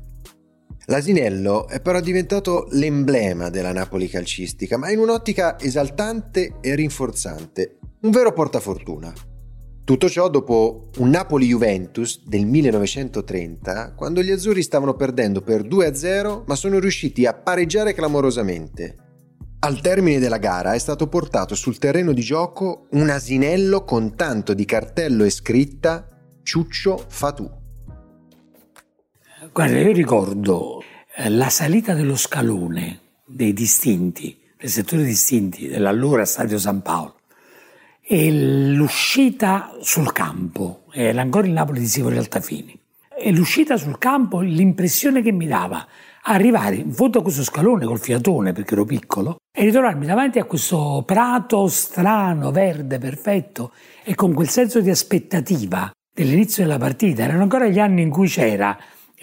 L'asinello 0.87 1.69
è 1.69 1.83
però 1.83 2.01
diventato 2.01 2.69
l'emblema 2.71 3.51
della 3.51 3.73
Napoli 3.73 4.09
calcistica, 4.09 4.79
ma 4.79 4.91
in 4.91 4.99
un'ottica 4.99 5.61
esaltante 5.61 6.55
e 6.63 6.75
rinforzante, 6.75 7.77
un 8.01 8.11
vero 8.11 8.33
portafortuna. 8.33 9.13
Tutto 9.85 10.09
ciò 10.09 10.31
dopo 10.31 10.89
un 10.97 11.11
Napoli-Juventus 11.11 12.23
del 12.25 12.47
1930, 12.47 13.93
quando 13.95 14.23
gli 14.23 14.31
azzurri 14.31 14.63
stavano 14.63 14.95
perdendo 14.95 15.43
per 15.43 15.61
2-0, 15.61 16.45
ma 16.47 16.55
sono 16.55 16.79
riusciti 16.79 17.27
a 17.27 17.35
pareggiare 17.35 17.93
clamorosamente. 17.93 18.97
Al 19.59 19.83
termine 19.83 20.19
della 20.19 20.39
gara 20.39 20.73
è 20.73 20.79
stato 20.79 21.07
portato 21.07 21.55
sul 21.55 21.77
terreno 21.77 22.13
di 22.13 22.23
gioco 22.23 22.87
un 22.93 23.11
asinello 23.11 23.85
con 23.85 24.17
tanto 24.17 24.55
di 24.55 24.65
cartello 24.65 25.23
e 25.23 25.29
scritta 25.29 26.07
Ciuccio 26.43 27.05
Fatù. 27.07 27.47
Guarda, 29.53 29.79
io 29.79 29.93
ricordo 29.93 30.83
eh, 31.15 31.29
la 31.29 31.51
salita 31.51 31.93
dello 31.93 32.17
scalone 32.17 33.01
dei 33.27 33.53
distinti, 33.53 34.35
dei 34.57 34.69
settori 34.71 35.05
distinti 35.05 35.69
dell'allora 35.69 36.25
Stadio 36.25 36.59
San 36.59 36.81
Paolo 36.81 37.17
e 38.07 38.31
l'uscita 38.75 39.75
sul 39.81 40.13
campo, 40.13 40.85
era 40.93 41.23
ancora 41.23 41.47
il 41.47 41.53
Napoli 41.53 41.81
di 41.81 41.87
Sivori 41.87 42.19
Altafini, 42.19 42.79
e 43.17 43.33
l'uscita 43.33 43.77
sul 43.77 43.99
campo, 43.99 44.41
l'impressione 44.41 45.23
che 45.23 45.33
mi 45.33 45.47
dava 45.47 45.87
arrivare 46.25 46.77
in 46.77 46.93
fondo 46.93 47.21
a 47.21 47.23
questo 47.23 47.43
scalone 47.43 47.87
col 47.87 47.99
fiatone 47.99 48.53
perché 48.53 48.75
ero 48.75 48.85
piccolo 48.85 49.37
e 49.57 49.65
ritrovarmi 49.65 50.07
davanti 50.07 50.39
a 50.39 50.45
questo 50.45 51.03
prato 51.07 51.67
strano, 51.69 52.51
verde, 52.51 52.99
perfetto 52.99 53.73
e 54.03 54.15
con 54.15 54.33
quel 54.33 54.49
senso 54.49 54.81
di 54.81 54.91
aspettativa 54.91 55.91
dell'inizio 56.15 56.63
della 56.63 56.79
partita. 56.79 57.25
Erano 57.25 57.43
ancora 57.43 57.69
gli 57.69 57.79
anni 57.79 58.03
in 58.03 58.11
cui 58.11 58.29
c'era 58.29 58.77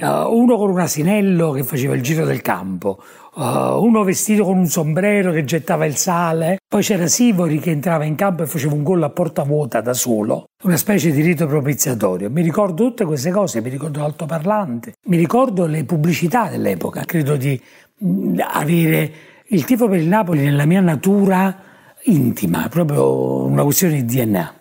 uno 0.07 0.57
con 0.57 0.69
un 0.69 0.79
asinello 0.79 1.51
che 1.51 1.63
faceva 1.63 1.93
il 1.93 2.01
giro 2.01 2.25
del 2.25 2.41
campo, 2.41 3.01
uh, 3.35 3.41
uno 3.41 4.03
vestito 4.03 4.43
con 4.43 4.57
un 4.57 4.67
sombrero 4.67 5.31
che 5.31 5.43
gettava 5.43 5.85
il 5.85 5.95
sale, 5.95 6.57
poi 6.67 6.81
c'era 6.81 7.07
Sivori 7.07 7.59
che 7.59 7.71
entrava 7.71 8.03
in 8.05 8.15
campo 8.15 8.43
e 8.43 8.47
faceva 8.47 8.73
un 8.73 8.83
gol 8.83 9.03
a 9.03 9.09
porta 9.09 9.43
vuota 9.43 9.81
da 9.81 9.93
solo, 9.93 10.45
una 10.63 10.77
specie 10.77 11.11
di 11.11 11.21
rito 11.21 11.45
propiziatorio. 11.45 12.29
Mi 12.29 12.41
ricordo 12.41 12.85
tutte 12.85 13.05
queste 13.05 13.31
cose, 13.31 13.61
mi 13.61 13.69
ricordo 13.69 13.99
l'altoparlante, 13.99 14.93
mi 15.05 15.17
ricordo 15.17 15.65
le 15.65 15.83
pubblicità 15.83 16.49
dell'epoca, 16.49 17.03
credo 17.05 17.35
di 17.35 17.59
mh, 17.97 18.39
avere 18.39 19.11
il 19.47 19.65
tifo 19.65 19.87
per 19.87 19.99
il 19.99 20.07
Napoli 20.07 20.41
nella 20.43 20.65
mia 20.65 20.81
natura 20.81 21.55
intima, 22.03 22.67
proprio 22.69 23.43
una 23.43 23.63
questione 23.63 24.03
di 24.03 24.05
DNA. 24.05 24.53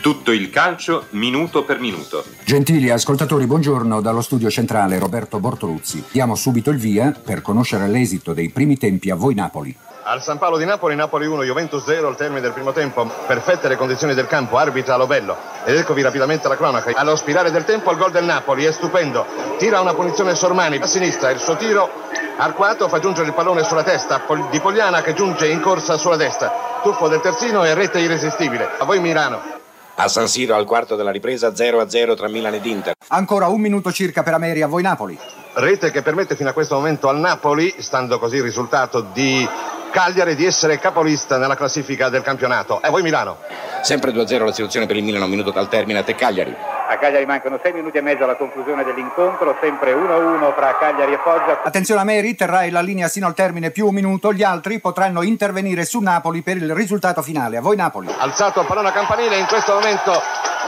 Tutto 0.00 0.32
il 0.32 0.50
calcio 0.50 1.06
minuto 1.10 1.64
per 1.64 1.78
minuto. 1.78 2.24
Gentili 2.44 2.90
ascoltatori, 2.90 3.46
buongiorno 3.46 4.00
dallo 4.00 4.22
studio 4.22 4.48
centrale 4.48 4.98
Roberto 4.98 5.40
Bortoluzzi. 5.40 6.04
Diamo 6.10 6.34
subito 6.34 6.70
il 6.70 6.78
via 6.78 7.12
per 7.12 7.42
conoscere 7.42 7.86
l'esito 7.88 8.32
dei 8.32 8.48
primi 8.48 8.78
tempi 8.78 9.10
a 9.10 9.14
voi 9.14 9.34
Napoli. 9.34 9.76
Al 10.04 10.22
San 10.22 10.38
Paolo 10.38 10.58
di 10.58 10.64
Napoli, 10.64 10.94
Napoli 10.94 11.26
1, 11.26 11.44
Juventus 11.44 11.84
0 11.84 12.08
al 12.08 12.16
termine 12.16 12.40
del 12.40 12.52
primo 12.52 12.72
tempo. 12.72 13.10
Perfette 13.26 13.68
le 13.68 13.76
condizioni 13.76 14.14
del 14.14 14.26
campo, 14.26 14.58
arbitra 14.58 14.96
Lobello. 14.96 15.36
Ed 15.64 15.76
eccovi 15.76 16.02
rapidamente 16.02 16.48
la 16.48 16.56
cronaca. 16.56 16.90
Allo 16.94 17.16
spirare 17.16 17.50
del 17.50 17.64
tempo 17.64 17.88
al 17.90 17.96
gol 17.96 18.10
del 18.10 18.24
Napoli, 18.24 18.64
è 18.64 18.72
stupendo. 18.72 19.24
Tira 19.58 19.80
una 19.80 19.94
punizione 19.94 20.34
Sormani 20.34 20.76
a 20.76 20.86
sinistra, 20.86 21.30
il 21.30 21.38
suo 21.38 21.56
tiro 21.56 21.90
arcuato 22.36 22.88
fa 22.88 22.98
giungere 22.98 23.28
il 23.28 23.32
pallone 23.32 23.62
sulla 23.62 23.84
testa 23.84 24.20
di 24.50 24.60
Pogliana 24.60 25.02
che 25.02 25.14
giunge 25.14 25.48
in 25.48 25.60
corsa 25.60 25.96
sulla 25.96 26.16
destra. 26.16 26.52
Tuffo 26.82 27.08
del 27.08 27.20
terzino 27.20 27.64
e 27.64 27.72
rete 27.74 28.00
irresistibile. 28.00 28.68
A 28.78 28.84
voi 28.84 29.00
Milano. 29.00 29.53
A 29.96 30.08
San 30.08 30.26
Siro 30.26 30.56
al 30.56 30.64
quarto 30.64 30.96
della 30.96 31.12
ripresa 31.12 31.50
0-0 31.50 32.16
tra 32.16 32.28
Milan 32.28 32.54
ed 32.54 32.66
Inter. 32.66 32.94
Ancora 33.08 33.46
un 33.46 33.60
minuto 33.60 33.92
circa 33.92 34.24
per 34.24 34.34
Ameri 34.34 34.62
a 34.62 34.66
voi 34.66 34.82
Napoli. 34.82 35.16
Rete 35.52 35.92
che 35.92 36.02
permette 36.02 36.34
fino 36.34 36.48
a 36.48 36.52
questo 36.52 36.74
momento 36.74 37.08
al 37.08 37.18
Napoli, 37.18 37.72
stando 37.78 38.18
così 38.18 38.36
il 38.36 38.42
risultato 38.42 39.06
di 39.12 39.48
Cagliari, 39.92 40.34
di 40.34 40.44
essere 40.44 40.80
capolista 40.80 41.38
nella 41.38 41.54
classifica 41.54 42.08
del 42.08 42.22
campionato. 42.22 42.82
E 42.82 42.90
voi 42.90 43.02
Milano. 43.02 43.38
Sempre 43.82 44.10
2-0 44.10 44.44
la 44.44 44.52
situazione 44.52 44.86
per 44.86 44.96
il 44.96 45.04
Milan, 45.04 45.22
un 45.22 45.30
minuto 45.30 45.52
dal 45.52 45.68
termine 45.68 46.00
a 46.00 46.02
te 46.02 46.16
Cagliari. 46.16 46.73
A 46.94 46.98
Cagliari 46.98 47.26
mancano 47.26 47.58
6 47.60 47.72
minuti 47.72 47.98
e 47.98 48.02
mezzo 48.02 48.22
alla 48.22 48.36
conclusione 48.36 48.84
dell'incontro, 48.84 49.56
sempre 49.60 49.94
1-1 49.94 50.54
tra 50.54 50.76
Cagliari 50.78 51.14
e 51.14 51.18
Foggia. 51.18 51.62
Attenzione 51.64 52.00
Ameri, 52.00 52.36
terrai 52.36 52.70
la 52.70 52.82
linea 52.82 53.08
sino 53.08 53.26
al 53.26 53.34
termine 53.34 53.72
più 53.72 53.88
un 53.88 53.94
minuto, 53.94 54.32
gli 54.32 54.44
altri 54.44 54.78
potranno 54.78 55.22
intervenire 55.22 55.84
su 55.84 55.98
Napoli 55.98 56.42
per 56.42 56.58
il 56.58 56.72
risultato 56.72 57.20
finale. 57.20 57.56
A 57.56 57.60
voi 57.60 57.74
Napoli. 57.74 58.06
Alzato 58.16 58.60
a 58.60 58.64
pallone 58.64 58.92
campanile, 58.92 59.36
in 59.36 59.46
questo 59.46 59.72
momento 59.72 60.12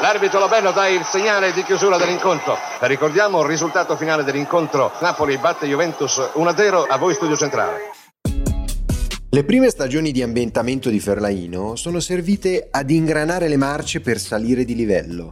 l'arbitro 0.01 0.41
Lobello 0.41 0.73
dà 0.73 0.89
il 0.89 1.05
segnale 1.05 1.53
di 1.53 1.63
chiusura 1.63 1.97
dell'incontro. 1.97 2.59
Ricordiamo 2.81 3.43
il 3.43 3.47
risultato 3.47 3.97
finale 3.97 4.25
dell'incontro. 4.25 4.91
Napoli 4.99 5.39
batte 5.39 5.67
Juventus 5.67 6.19
1-0, 6.35 6.87
a 6.89 6.99
voi 6.99 7.15
studio 7.15 7.37
centrale. 7.37 7.93
Le 9.31 9.45
prime 9.45 9.71
stagioni 9.71 10.11
di 10.11 10.23
ambientamento 10.23 10.89
di 10.89 10.99
Ferlaino 10.99 11.77
sono 11.77 12.01
servite 12.01 12.67
ad 12.69 12.91
ingranare 12.91 13.47
le 13.47 13.57
marce 13.57 14.01
per 14.01 14.19
salire 14.19 14.65
di 14.65 14.75
livello. 14.75 15.31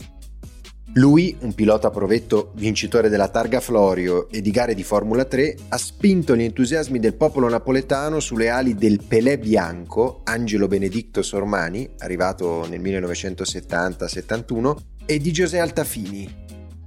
Lui, 0.97 1.37
un 1.41 1.55
pilota 1.55 1.91
provetto 1.91 2.53
vincitore 2.55 3.09
della 3.09 3.27
Targa 3.27 3.59
Florio 3.59 4.29
e 4.29 4.41
di 4.41 4.53
gare 4.53 4.75
di 4.75 4.85
Formula 4.85 5.25
3, 5.25 5.57
ha 5.71 5.77
spinto 5.77 6.37
gli 6.37 6.45
entusiasmi 6.45 7.01
del 7.01 7.15
popolo 7.15 7.49
napoletano 7.49 8.21
sulle 8.21 8.49
ali 8.49 8.77
del 8.77 9.01
Pelé 9.05 9.37
bianco, 9.37 10.21
Angelo 10.23 10.69
Benedicto 10.69 11.21
Sormani, 11.21 11.91
arrivato 11.99 12.65
nel 12.69 12.81
1970-71, 12.81 14.77
e 15.05 15.19
di 15.19 15.33
José 15.33 15.59
Altafini, 15.59 16.33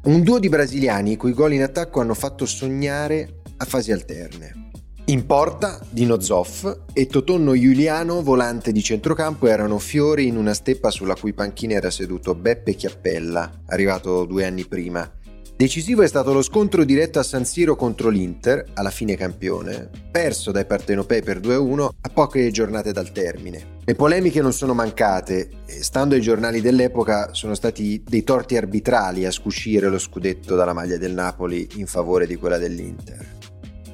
un 0.03 0.23
duo 0.23 0.39
di 0.39 0.47
brasiliani 0.47 1.11
i 1.11 1.17
cui 1.17 1.33
gol 1.33 1.51
in 1.51 1.63
attacco 1.63 1.99
hanno 1.99 2.13
fatto 2.13 2.45
sognare 2.45 3.41
a 3.57 3.65
fasi 3.65 3.91
alterne. 3.91 4.66
In 5.09 5.25
porta, 5.25 5.79
Dino 5.89 6.19
Zoff 6.19 6.69
e 6.91 7.07
Totonno 7.07 7.57
Giuliano, 7.57 8.21
volante 8.21 8.73
di 8.73 8.83
centrocampo, 8.83 9.47
erano 9.47 9.79
fiori 9.79 10.27
in 10.27 10.35
una 10.35 10.53
steppa 10.53 10.91
sulla 10.91 11.15
cui 11.15 11.31
panchina 11.31 11.75
era 11.75 11.89
seduto 11.89 12.35
Beppe 12.35 12.73
Chiappella, 12.73 13.61
arrivato 13.67 14.25
due 14.25 14.45
anni 14.45 14.65
prima. 14.65 15.09
Decisivo 15.55 16.01
è 16.01 16.07
stato 16.07 16.33
lo 16.33 16.41
scontro 16.41 16.83
diretto 16.83 17.19
a 17.19 17.23
San 17.23 17.45
Siro 17.45 17.77
contro 17.77 18.09
l'Inter, 18.09 18.65
alla 18.73 18.89
fine 18.89 19.15
campione, 19.15 19.89
perso 20.11 20.51
dai 20.51 20.65
partenopei 20.65 21.21
per 21.21 21.39
2-1 21.39 21.89
a 22.01 22.09
poche 22.09 22.51
giornate 22.51 22.91
dal 22.91 23.13
termine. 23.13 23.77
Le 23.85 23.95
polemiche 23.95 24.41
non 24.41 24.51
sono 24.51 24.73
mancate 24.73 25.49
e, 25.65 25.83
stando 25.83 26.15
ai 26.15 26.21
giornali 26.21 26.59
dell'epoca, 26.59 27.33
sono 27.33 27.55
stati 27.55 28.03
dei 28.05 28.25
torti 28.25 28.57
arbitrali 28.57 29.25
a 29.25 29.31
scuscire 29.31 29.87
lo 29.87 29.99
scudetto 29.99 30.57
dalla 30.57 30.73
maglia 30.73 30.97
del 30.97 31.13
Napoli 31.13 31.65
in 31.75 31.87
favore 31.87 32.27
di 32.27 32.35
quella 32.35 32.57
dell'Inter. 32.57 33.36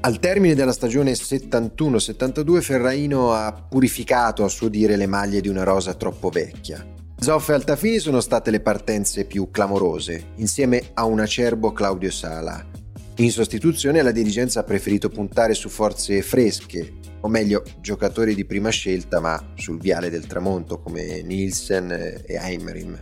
Al 0.06 0.20
termine 0.20 0.54
della 0.54 0.74
stagione 0.74 1.14
71-72 1.14 2.60
Ferraino 2.60 3.32
ha 3.32 3.54
purificato 3.54 4.44
a 4.44 4.50
suo 4.50 4.68
dire 4.68 4.98
le 4.98 5.08
maglie 5.08 5.40
di 5.40 5.48
una 5.48 5.64
rosa 5.64 5.94
troppo 5.94 6.28
vecchia. 6.28 6.86
Zoff 7.18 7.48
e 7.48 7.54
Altafini 7.54 8.00
sono 8.00 8.20
state 8.20 8.52
le 8.52 8.60
partenze 8.60 9.24
più 9.24 9.50
clamorose, 9.50 10.32
insieme 10.36 10.90
a 10.96 11.06
un 11.06 11.22
acerbo 11.22 11.72
Claudio 11.72 12.12
Sala. 12.12 12.68
In 13.16 13.32
sostituzione 13.32 14.02
la 14.02 14.12
dirigenza 14.12 14.60
ha 14.60 14.64
preferito 14.64 15.08
puntare 15.08 15.54
su 15.54 15.70
forze 15.70 16.22
fresche, 16.22 16.96
o 17.22 17.30
meglio 17.30 17.64
giocatori 17.80 18.36
di 18.36 18.44
prima 18.44 18.72
scelta 18.72 19.22
ma 19.22 19.42
sul 19.56 19.80
viale 19.80 20.10
del 20.10 20.28
tramonto 20.28 20.82
come 20.82 21.22
Nielsen 21.22 21.92
e 21.92 22.26
Heimrim. 22.28 23.00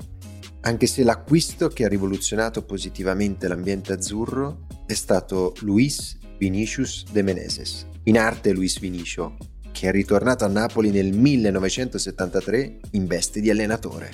Anche 0.61 0.85
se 0.85 1.03
l'acquisto 1.03 1.67
che 1.69 1.83
ha 1.83 1.87
rivoluzionato 1.87 2.61
positivamente 2.61 3.47
l'ambiente 3.47 3.91
azzurro 3.91 4.67
è 4.85 4.93
stato 4.93 5.55
Luis 5.61 6.19
Vinicius 6.41 7.05
de 7.11 7.21
Meneses, 7.21 7.85
in 8.05 8.17
arte 8.17 8.51
Luis 8.51 8.79
Vinicio, 8.79 9.37
che 9.71 9.89
è 9.89 9.91
ritornato 9.91 10.43
a 10.43 10.47
Napoli 10.47 10.89
nel 10.89 11.13
1973 11.13 12.79
in 12.93 13.05
veste 13.05 13.41
di 13.41 13.51
allenatore. 13.51 14.09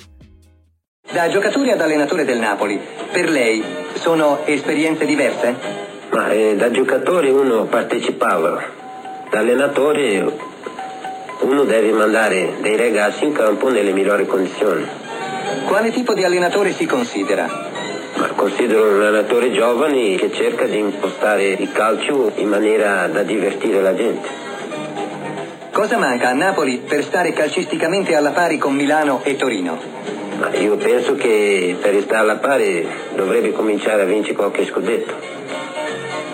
Da 1.10 1.30
giocatore 1.30 1.72
ad 1.72 1.80
allenatore 1.80 2.26
del 2.26 2.38
Napoli, 2.38 2.78
per 3.10 3.30
lei 3.30 3.64
sono 3.94 4.44
esperienze 4.44 5.06
diverse? 5.06 5.54
Ma 6.10 6.30
eh, 6.30 6.54
da 6.54 6.70
giocatore 6.70 7.30
uno 7.30 7.64
partecipava, 7.64 8.62
da 9.30 9.38
allenatore 9.38 10.30
uno 11.40 11.64
deve 11.64 11.92
mandare 11.92 12.58
dei 12.60 12.76
ragazzi 12.76 13.24
in 13.24 13.32
campo 13.32 13.70
nelle 13.70 13.92
migliori 13.92 14.26
condizioni. 14.26 14.86
Quale 15.66 15.90
tipo 15.92 16.12
di 16.12 16.24
allenatore 16.24 16.74
si 16.74 16.84
considera? 16.84 17.67
Considero 18.38 18.84
un 18.84 19.02
allenatore 19.02 19.50
giovane 19.50 20.14
che 20.14 20.30
cerca 20.30 20.64
di 20.64 20.78
impostare 20.78 21.48
il 21.48 21.72
calcio 21.72 22.30
in 22.36 22.48
maniera 22.48 23.08
da 23.08 23.24
divertire 23.24 23.82
la 23.82 23.92
gente. 23.96 24.28
Cosa 25.72 25.98
manca 25.98 26.28
a 26.28 26.34
Napoli 26.34 26.78
per 26.78 27.02
stare 27.02 27.32
calcisticamente 27.32 28.14
alla 28.14 28.30
pari 28.30 28.56
con 28.56 28.76
Milano 28.76 29.22
e 29.24 29.34
Torino? 29.34 29.76
Ma 30.38 30.54
io 30.54 30.76
penso 30.76 31.16
che 31.16 31.76
per 31.80 32.00
stare 32.00 32.20
alla 32.20 32.36
pari 32.36 32.86
dovrebbe 33.16 33.50
cominciare 33.50 34.02
a 34.02 34.04
vincere 34.04 34.36
qualche 34.36 34.66
scudetto. 34.66 35.14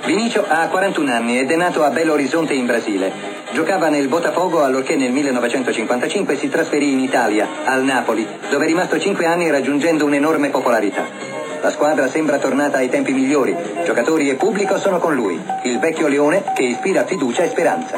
Vinicio 0.04 0.44
ha 0.46 0.68
41 0.68 1.10
anni 1.10 1.38
ed 1.38 1.50
è 1.50 1.56
nato 1.56 1.84
a 1.84 1.88
Belo 1.88 2.12
Horizonte 2.12 2.52
in 2.52 2.66
Brasile. 2.66 3.10
Giocava 3.52 3.88
nel 3.88 4.08
Botafogo 4.08 4.62
allorché 4.62 4.94
nel 4.96 5.10
1955 5.10 6.36
si 6.36 6.50
trasferì 6.50 6.92
in 6.92 7.00
Italia, 7.00 7.48
al 7.64 7.82
Napoli, 7.82 8.26
dove 8.50 8.64
è 8.64 8.68
rimasto 8.68 8.98
5 8.98 9.24
anni 9.24 9.50
raggiungendo 9.50 10.04
un'enorme 10.04 10.50
popolarità. 10.50 11.43
La 11.64 11.70
squadra 11.70 12.10
sembra 12.10 12.38
tornata 12.38 12.76
ai 12.76 12.90
tempi 12.90 13.12
migliori. 13.12 13.56
Giocatori 13.86 14.28
e 14.28 14.34
pubblico 14.34 14.78
sono 14.78 14.98
con 14.98 15.14
lui. 15.14 15.40
Il 15.64 15.78
vecchio 15.78 16.08
leone 16.08 16.52
che 16.54 16.62
ispira 16.62 17.06
fiducia 17.06 17.42
e 17.42 17.48
speranza. 17.48 17.96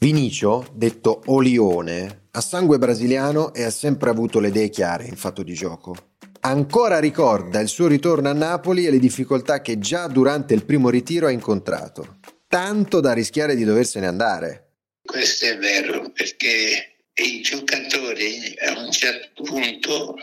Vinicio, 0.00 0.66
detto 0.72 1.22
Olione, 1.26 2.22
ha 2.32 2.40
sangue 2.40 2.78
brasiliano 2.78 3.54
e 3.54 3.62
ha 3.62 3.70
sempre 3.70 4.10
avuto 4.10 4.40
le 4.40 4.48
idee 4.48 4.68
chiare 4.68 5.04
in 5.04 5.14
fatto 5.14 5.44
di 5.44 5.54
gioco. 5.54 5.94
Ancora 6.40 6.98
ricorda 6.98 7.60
il 7.60 7.68
suo 7.68 7.86
ritorno 7.86 8.28
a 8.28 8.32
Napoli 8.32 8.86
e 8.86 8.90
le 8.90 8.98
difficoltà 8.98 9.60
che 9.60 9.78
già 9.78 10.08
durante 10.08 10.52
il 10.52 10.64
primo 10.64 10.90
ritiro 10.90 11.28
ha 11.28 11.30
incontrato, 11.30 12.16
tanto 12.48 12.98
da 12.98 13.12
rischiare 13.12 13.54
di 13.54 13.62
doversene 13.62 14.08
andare. 14.08 14.70
Questo 15.04 15.44
è 15.44 15.56
vero, 15.58 16.10
perché 16.12 16.96
i 17.14 17.40
giocatori 17.40 18.52
a 18.66 18.80
un 18.80 18.90
certo 18.90 19.44
punto 19.44 20.16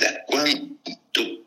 da 0.00 0.24
quando, 0.24 0.78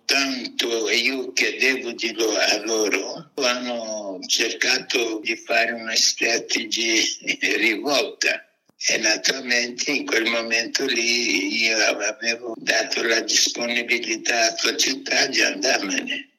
tanto 0.05 0.89
io 0.91 1.33
chiedevo 1.33 1.91
di 1.93 2.13
loro, 2.13 2.39
a 2.39 2.63
loro, 2.63 3.31
hanno 3.35 4.19
cercato 4.27 5.19
di 5.23 5.35
fare 5.35 5.71
una 5.71 5.95
strategia 5.95 7.01
rivolta 7.57 8.45
e 8.85 8.97
naturalmente 8.97 9.91
in 9.91 10.05
quel 10.05 10.29
momento 10.29 10.85
lì 10.85 11.63
io 11.63 11.77
avevo 11.77 12.53
dato 12.57 13.01
la 13.01 13.21
disponibilità 13.21 14.47
alla 14.47 14.57
società 14.57 15.25
di 15.27 15.41
andarmene. 15.41 16.32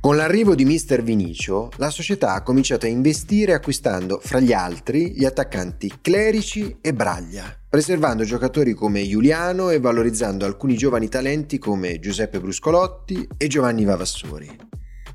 Con 0.00 0.14
l'arrivo 0.14 0.54
di 0.54 0.64
Mister 0.64 1.02
Vinicio, 1.02 1.70
la 1.76 1.90
società 1.90 2.34
ha 2.34 2.42
cominciato 2.42 2.86
a 2.86 2.88
investire 2.88 3.52
acquistando, 3.52 4.20
fra 4.22 4.38
gli 4.38 4.52
altri, 4.52 5.10
gli 5.10 5.24
attaccanti 5.24 5.92
Clerici 6.00 6.78
e 6.80 6.94
Braglia, 6.94 7.52
preservando 7.68 8.22
giocatori 8.22 8.74
come 8.74 9.06
Giuliano 9.08 9.70
e 9.70 9.80
valorizzando 9.80 10.46
alcuni 10.46 10.76
giovani 10.76 11.08
talenti 11.08 11.58
come 11.58 11.98
Giuseppe 11.98 12.38
Bruscolotti 12.38 13.28
e 13.36 13.48
Giovanni 13.48 13.84
Vavassori. 13.84 14.48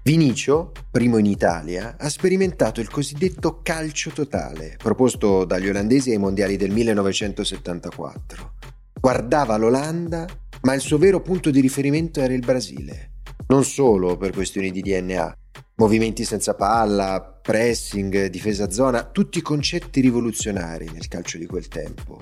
Vinicio, 0.03 0.73
primo 0.91 1.17
in 1.17 1.27
Italia, 1.27 1.95
ha 1.97 2.09
sperimentato 2.09 2.81
il 2.81 2.89
cosiddetto 2.89 3.61
calcio 3.63 4.09
totale, 4.09 4.75
proposto 4.77 5.45
dagli 5.45 5.69
olandesi 5.69 6.11
ai 6.11 6.17
mondiali 6.17 6.57
del 6.57 6.71
1974. 6.71 8.51
Guardava 8.99 9.55
l'Olanda, 9.55 10.27
ma 10.63 10.73
il 10.73 10.81
suo 10.81 10.97
vero 10.97 11.21
punto 11.21 11.51
di 11.51 11.61
riferimento 11.61 12.19
era 12.19 12.33
il 12.33 12.41
Brasile 12.41 13.11
non 13.53 13.63
solo 13.63 14.17
per 14.17 14.31
questioni 14.31 14.71
di 14.71 14.81
DNA, 14.81 15.37
movimenti 15.75 16.25
senza 16.25 16.55
palla, 16.55 17.21
pressing, 17.39 18.25
difesa 18.25 18.71
zona, 18.71 19.03
tutti 19.03 19.43
concetti 19.43 20.01
rivoluzionari 20.01 20.89
nel 20.91 21.07
calcio 21.07 21.37
di 21.37 21.45
quel 21.45 21.67
tempo. 21.67 22.19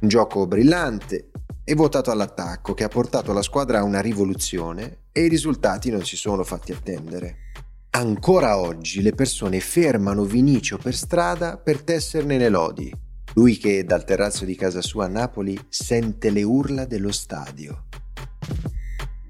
Un 0.00 0.08
gioco 0.08 0.48
brillante 0.48 1.30
e 1.62 1.74
votato 1.76 2.10
all'attacco 2.10 2.74
che 2.74 2.82
ha 2.82 2.88
portato 2.88 3.32
la 3.32 3.42
squadra 3.42 3.78
a 3.78 3.84
una 3.84 4.00
rivoluzione 4.00 5.02
e 5.12 5.26
i 5.26 5.28
risultati 5.28 5.88
non 5.90 6.04
si 6.04 6.16
sono 6.16 6.42
fatti 6.42 6.72
attendere. 6.72 7.52
Ancora 7.90 8.58
oggi 8.58 9.02
le 9.02 9.12
persone 9.12 9.60
fermano 9.60 10.24
Vinicio 10.24 10.78
per 10.78 10.96
strada 10.96 11.58
per 11.58 11.82
tesserne 11.82 12.38
le 12.38 12.48
lodi. 12.48 12.92
Lui 13.34 13.56
che 13.56 13.84
dal 13.84 14.04
terrazzo 14.04 14.44
di 14.44 14.56
casa 14.56 14.82
sua 14.82 15.04
a 15.04 15.08
Napoli 15.08 15.56
sente 15.68 16.30
le 16.30 16.42
urla 16.42 16.86
dello 16.86 17.12
stadio 17.12 17.84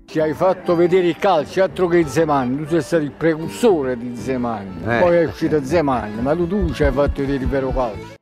ci 0.06 0.20
hai 0.20 0.32
fatto 0.34 0.76
vedere 0.76 1.08
il 1.08 1.16
calcio, 1.16 1.62
altro 1.62 1.88
che 1.88 2.06
Zemani, 2.06 2.56
tu 2.56 2.66
sei 2.68 2.82
stato 2.82 3.02
il 3.02 3.10
precursore 3.10 3.98
di 3.98 4.16
Zemani, 4.16 4.82
eh. 4.84 5.00
poi 5.00 5.16
è 5.16 5.26
uscito 5.26 5.62
Zemani, 5.62 6.22
ma 6.22 6.34
tu, 6.34 6.46
tu 6.46 6.72
ci 6.72 6.84
hai 6.84 6.92
fatto 6.92 7.20
vedere 7.20 7.42
il 7.42 7.48
vero 7.48 7.72
calcio. 7.72 8.14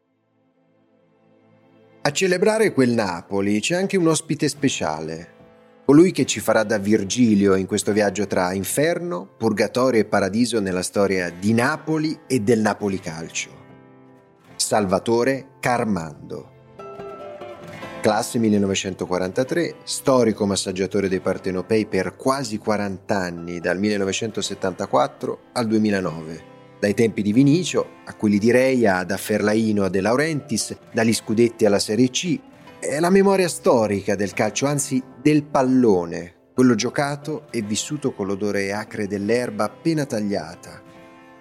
A 2.00 2.10
celebrare 2.10 2.72
quel 2.72 2.90
Napoli 2.90 3.60
c'è 3.60 3.76
anche 3.76 3.96
un 3.96 4.08
ospite 4.08 4.48
speciale, 4.48 5.32
colui 5.84 6.10
che 6.10 6.24
ci 6.24 6.40
farà 6.40 6.64
da 6.64 6.78
Virgilio 6.78 7.54
in 7.54 7.66
questo 7.66 7.92
viaggio 7.92 8.26
tra 8.26 8.52
inferno, 8.52 9.28
purgatorio 9.36 10.00
e 10.00 10.04
paradiso 10.06 10.60
nella 10.60 10.82
storia 10.82 11.30
di 11.30 11.52
Napoli 11.52 12.18
e 12.26 12.40
del 12.40 12.60
Napoli 12.60 12.98
calcio. 12.98 13.62
Salvatore 14.56 15.56
Carmando 15.60 16.53
classe 18.04 18.38
1943, 18.38 19.76
storico 19.82 20.44
massaggiatore 20.44 21.08
dei 21.08 21.20
partenopei 21.20 21.86
per 21.86 22.16
quasi 22.16 22.58
40 22.58 23.16
anni, 23.16 23.60
dal 23.60 23.78
1974 23.78 25.38
al 25.54 25.66
2009. 25.66 26.44
Dai 26.78 26.92
tempi 26.92 27.22
di 27.22 27.32
Vinicio, 27.32 27.86
a 28.04 28.12
quelli 28.12 28.36
di 28.36 28.50
Reia, 28.50 29.04
da 29.04 29.16
Ferlaino 29.16 29.84
a 29.84 29.88
De 29.88 30.02
Laurentiis, 30.02 30.76
dagli 30.92 31.14
scudetti 31.14 31.64
alla 31.64 31.78
Serie 31.78 32.10
C, 32.10 32.38
è 32.78 33.00
la 33.00 33.08
memoria 33.08 33.48
storica 33.48 34.14
del 34.14 34.34
calcio, 34.34 34.66
anzi 34.66 35.02
del 35.22 35.42
pallone, 35.42 36.50
quello 36.52 36.74
giocato 36.74 37.46
e 37.50 37.62
vissuto 37.62 38.12
con 38.12 38.26
l'odore 38.26 38.74
acre 38.74 39.06
dell'erba 39.06 39.64
appena 39.64 40.04
tagliata, 40.04 40.82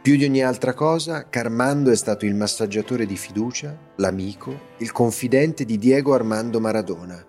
più 0.03 0.17
di 0.17 0.25
ogni 0.25 0.43
altra 0.43 0.73
cosa, 0.73 1.29
Carmando 1.29 1.89
è 1.89 1.95
stato 1.95 2.25
il 2.25 2.35
massaggiatore 2.35 3.05
di 3.05 3.15
fiducia, 3.15 3.93
l'amico, 3.95 4.71
il 4.79 4.91
confidente 4.91 5.63
di 5.63 5.77
Diego 5.77 6.13
Armando 6.13 6.59
Maradona, 6.59 7.25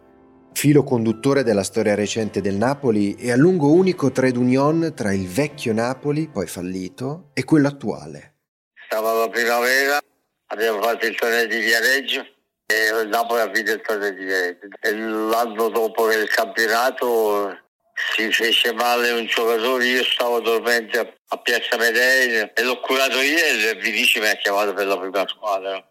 filo 0.52 0.82
conduttore 0.82 1.44
della 1.44 1.62
storia 1.62 1.94
recente 1.94 2.40
del 2.40 2.56
Napoli 2.56 3.14
e 3.14 3.30
a 3.30 3.36
lungo 3.36 3.72
unico 3.72 4.10
trade 4.10 4.36
union 4.36 4.92
tra 4.92 5.12
il 5.12 5.28
vecchio 5.28 5.72
Napoli, 5.72 6.26
poi 6.26 6.48
fallito, 6.48 7.30
e 7.32 7.44
quello 7.44 7.68
attuale. 7.68 8.38
Stava 8.86 9.12
la 9.12 9.28
primavera, 9.28 10.00
abbiamo 10.46 10.82
fatto 10.82 11.06
il 11.06 11.14
torneo 11.14 11.46
di 11.46 11.60
Viareggio 11.60 12.26
e 12.66 13.02
il 13.02 13.08
Napoli 13.08 13.40
ha 13.40 13.46
vinto 13.46 13.70
il 13.70 13.82
torneo 13.82 14.10
di 14.10 14.24
Viareggio. 14.24 14.66
E 14.80 14.92
l'anno 14.92 15.68
dopo 15.68 16.10
il 16.10 16.28
campionato 16.28 17.56
si 18.16 18.30
fece 18.30 18.72
male 18.72 19.10
un 19.12 19.26
giocatore, 19.26 19.86
io 19.86 20.02
stavo 20.02 20.40
dormendo 20.40 20.98
a 21.00 21.36
Piazza 21.38 21.76
Medei 21.78 22.50
e 22.54 22.62
l'ho 22.62 22.80
curato 22.80 23.20
ieri 23.20 23.68
e 23.68 23.74
Vinici 23.80 24.18
mi 24.18 24.28
ha 24.28 24.34
chiamato 24.36 24.72
per 24.72 24.86
la 24.86 24.98
prima 24.98 25.24
squadra. 25.28 25.88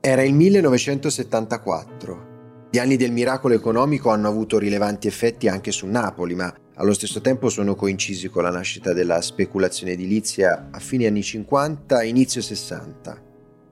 Era 0.00 0.22
il 0.22 0.32
1974. 0.32 2.26
Gli 2.70 2.78
anni 2.78 2.96
del 2.96 3.12
miracolo 3.12 3.54
economico 3.54 4.10
hanno 4.10 4.28
avuto 4.28 4.58
rilevanti 4.58 5.06
effetti 5.06 5.48
anche 5.48 5.70
su 5.70 5.86
Napoli, 5.86 6.34
ma 6.34 6.54
allo 6.76 6.92
stesso 6.92 7.20
tempo 7.20 7.48
sono 7.48 7.74
coincisi 7.74 8.28
con 8.28 8.42
la 8.42 8.50
nascita 8.50 8.92
della 8.92 9.20
speculazione 9.20 9.92
edilizia 9.92 10.68
a 10.70 10.78
fine 10.78 11.06
anni 11.06 11.22
50 11.22 12.00
e 12.00 12.08
inizio 12.08 12.40
60 12.40 13.26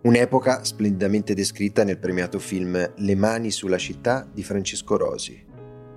Un'epoca 0.06 0.62
splendidamente 0.62 1.34
descritta 1.34 1.82
nel 1.82 1.98
premiato 1.98 2.38
film 2.38 2.92
Le 2.94 3.14
mani 3.16 3.50
sulla 3.50 3.76
città 3.76 4.24
di 4.32 4.44
Francesco 4.44 4.96
Rosi. 4.96 5.44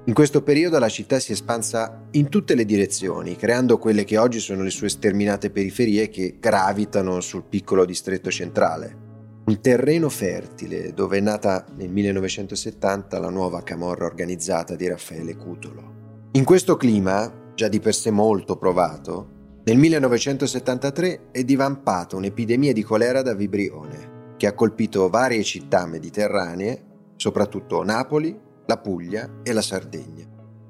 In 0.06 0.13
questo 0.15 0.41
periodo 0.41 0.80
la 0.80 0.89
città 0.89 1.19
si 1.19 1.30
è 1.30 1.34
espansa 1.36 2.08
in 2.13 2.28
tutte 2.28 2.56
le 2.56 2.65
direzioni, 2.65 3.36
creando 3.36 3.78
quelle 3.78 4.06
che 4.06 4.17
oggi 4.17 4.39
sono 4.39 4.63
le 4.63 4.72
sue 4.72 4.89
sterminate 4.89 5.52
periferie 5.52 6.10
che 6.10 6.38
gravitano 6.39 7.19
sul 7.19 7.43
piccolo 7.48 7.86
distretto 7.86 8.32
centrale. 8.32 8.98
Un 9.45 9.62
terreno 9.62 10.10
fertile 10.10 10.91
dove 10.91 11.17
è 11.19 11.22
nata 11.22 11.63
nel 11.76 11.91
1970 11.91 13.19
la 13.19 13.30
nuova 13.30 13.62
camorra 13.62 14.08
organizzata 14.08 14.76
di 14.76 14.88
Raffaele 14.88 15.36
Cutolo. 15.36 16.30
In 16.32 16.45
questo 16.45 16.78
clima, 16.78 17.32
già 17.54 17.67
di 17.67 17.80
per 17.80 17.93
sé 17.93 18.10
molto 18.10 18.58
provato, 18.58 19.38
nel 19.69 19.77
1973 19.77 21.29
è 21.32 21.43
divampata 21.43 22.15
un'epidemia 22.15 22.73
di 22.73 22.82
colera 22.82 23.21
da 23.21 23.36
vibrione 23.36 24.34
che 24.36 24.47
ha 24.47 24.53
colpito 24.53 25.10
varie 25.10 25.43
città 25.43 25.86
mediterranee, 25.86 26.86
soprattutto 27.17 27.84
Napoli, 27.84 28.36
la 28.65 28.77
Puglia 28.77 29.29
e 29.43 29.53
la 29.53 29.62
Sardegna, 29.62 30.25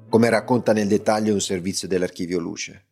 come 0.06 0.28
racconta 0.28 0.74
nel 0.74 0.86
dettaglio 0.86 1.32
un 1.32 1.40
servizio 1.40 1.88
dell'Archivio 1.88 2.40
Luce. 2.40 2.84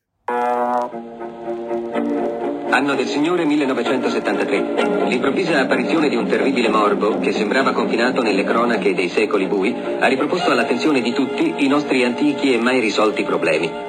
Anno 2.70 2.94
del 2.94 3.06
Signore 3.06 3.44
1973. 3.44 5.08
L'improvvisa 5.08 5.60
apparizione 5.60 6.08
di 6.08 6.16
un 6.16 6.26
terribile 6.26 6.70
morbo 6.70 7.18
che 7.18 7.32
sembrava 7.32 7.72
confinato 7.72 8.22
nelle 8.22 8.44
cronache 8.44 8.94
dei 8.94 9.10
secoli 9.10 9.46
bui 9.46 9.74
ha 9.74 10.06
riproposto 10.06 10.52
all'attenzione 10.52 11.02
di 11.02 11.12
tutti 11.12 11.56
i 11.58 11.68
nostri 11.68 12.02
antichi 12.02 12.54
e 12.54 12.58
mai 12.58 12.80
risolti 12.80 13.24
problemi. 13.24 13.87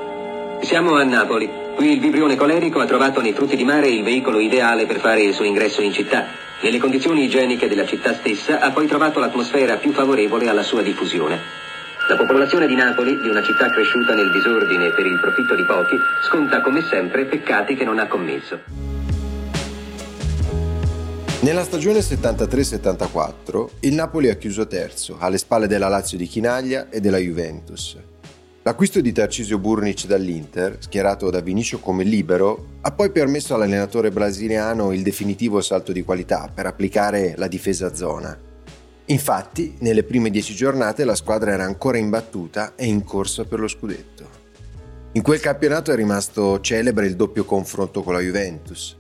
Siamo 0.62 0.96
a 0.96 1.04
Napoli. 1.04 1.50
Qui 1.76 1.94
il 1.94 2.00
vibrione 2.00 2.36
colerico 2.36 2.80
ha 2.80 2.86
trovato 2.86 3.22
nei 3.22 3.34
frutti 3.34 3.56
di 3.56 3.64
mare 3.64 3.88
il 3.88 4.04
veicolo 4.04 4.40
ideale 4.40 4.86
per 4.86 5.00
fare 5.00 5.22
il 5.22 5.34
suo 5.34 5.46
ingresso 5.46 5.82
in 5.82 5.94
città. 5.94 6.26
Nelle 6.62 6.78
condizioni 6.78 7.24
igieniche 7.24 7.68
della 7.68 7.86
città 7.86 8.14
stessa 8.14 8.60
ha 8.60 8.70
poi 8.72 8.86
trovato 8.86 9.20
l'atmosfera 9.20 9.78
più 9.78 9.94
favorevole 9.94 10.50
alla 10.50 10.62
sua 10.62 10.82
diffusione. 10.82 11.40
La 12.10 12.18
popolazione 12.18 12.68
di 12.68 12.76
Napoli, 12.76 13.20
di 13.22 13.30
una 13.30 13.42
città 13.42 13.70
cresciuta 13.70 14.14
nel 14.14 14.32
disordine 14.32 14.90
per 14.92 15.06
il 15.06 15.20
profitto 15.20 15.56
di 15.56 15.64
pochi, 15.64 15.96
sconta 16.28 16.62
come 16.62 16.82
sempre 16.82 17.26
peccati 17.26 17.76
che 17.76 17.86
non 17.86 17.98
ha 17.98 18.08
commesso. 18.08 18.60
Nella 21.42 21.64
stagione 21.64 22.00
73-74 22.00 23.68
il 23.82 23.94
Napoli 23.94 24.30
ha 24.30 24.36
chiuso 24.36 24.68
terzo, 24.68 25.16
alle 25.20 25.38
spalle 25.38 25.68
della 25.68 25.88
Lazio 25.88 26.18
di 26.18 26.28
Chinaglia 26.28 26.90
e 26.90 27.00
della 27.00 27.18
Juventus. 27.18 27.98
L'acquisto 28.64 29.00
di 29.00 29.14
Tarcisio 29.14 29.58
Burnic 29.58 30.06
dall'Inter, 30.06 30.78
schierato 30.80 31.30
da 31.30 31.40
Vinicio 31.40 31.80
come 31.80 32.04
libero, 32.04 32.78
ha 32.82 32.92
poi 32.92 33.10
permesso 33.10 33.56
all'allenatore 33.56 34.12
brasiliano 34.12 34.92
il 34.92 35.02
definitivo 35.02 35.62
salto 35.62 35.94
di 35.94 36.04
qualità 36.04 36.52
per 36.54 36.66
applicare 36.66 37.36
la 37.38 37.48
difesa 37.48 37.88
a 37.88 37.96
zona. 37.96 38.38
Infatti, 39.06 39.76
nelle 39.80 40.04
prime 40.04 40.30
dieci 40.30 40.54
giornate 40.54 41.06
la 41.06 41.16
squadra 41.16 41.52
era 41.52 41.64
ancora 41.64 41.98
imbattuta 41.98 42.76
e 42.76 42.86
in 42.86 43.06
corsa 43.06 43.46
per 43.46 43.62
lo 43.62 43.68
scudetto. 43.70 44.28
In 45.14 45.22
quel 45.22 45.40
campionato 45.40 45.94
è 45.94 45.96
rimasto 45.96 46.60
celebre 46.60 47.08
il 47.08 47.16
doppio 47.16 47.46
confronto 47.46 48.04
con 48.04 48.14
la 48.14 48.20
Juventus. 48.20 48.96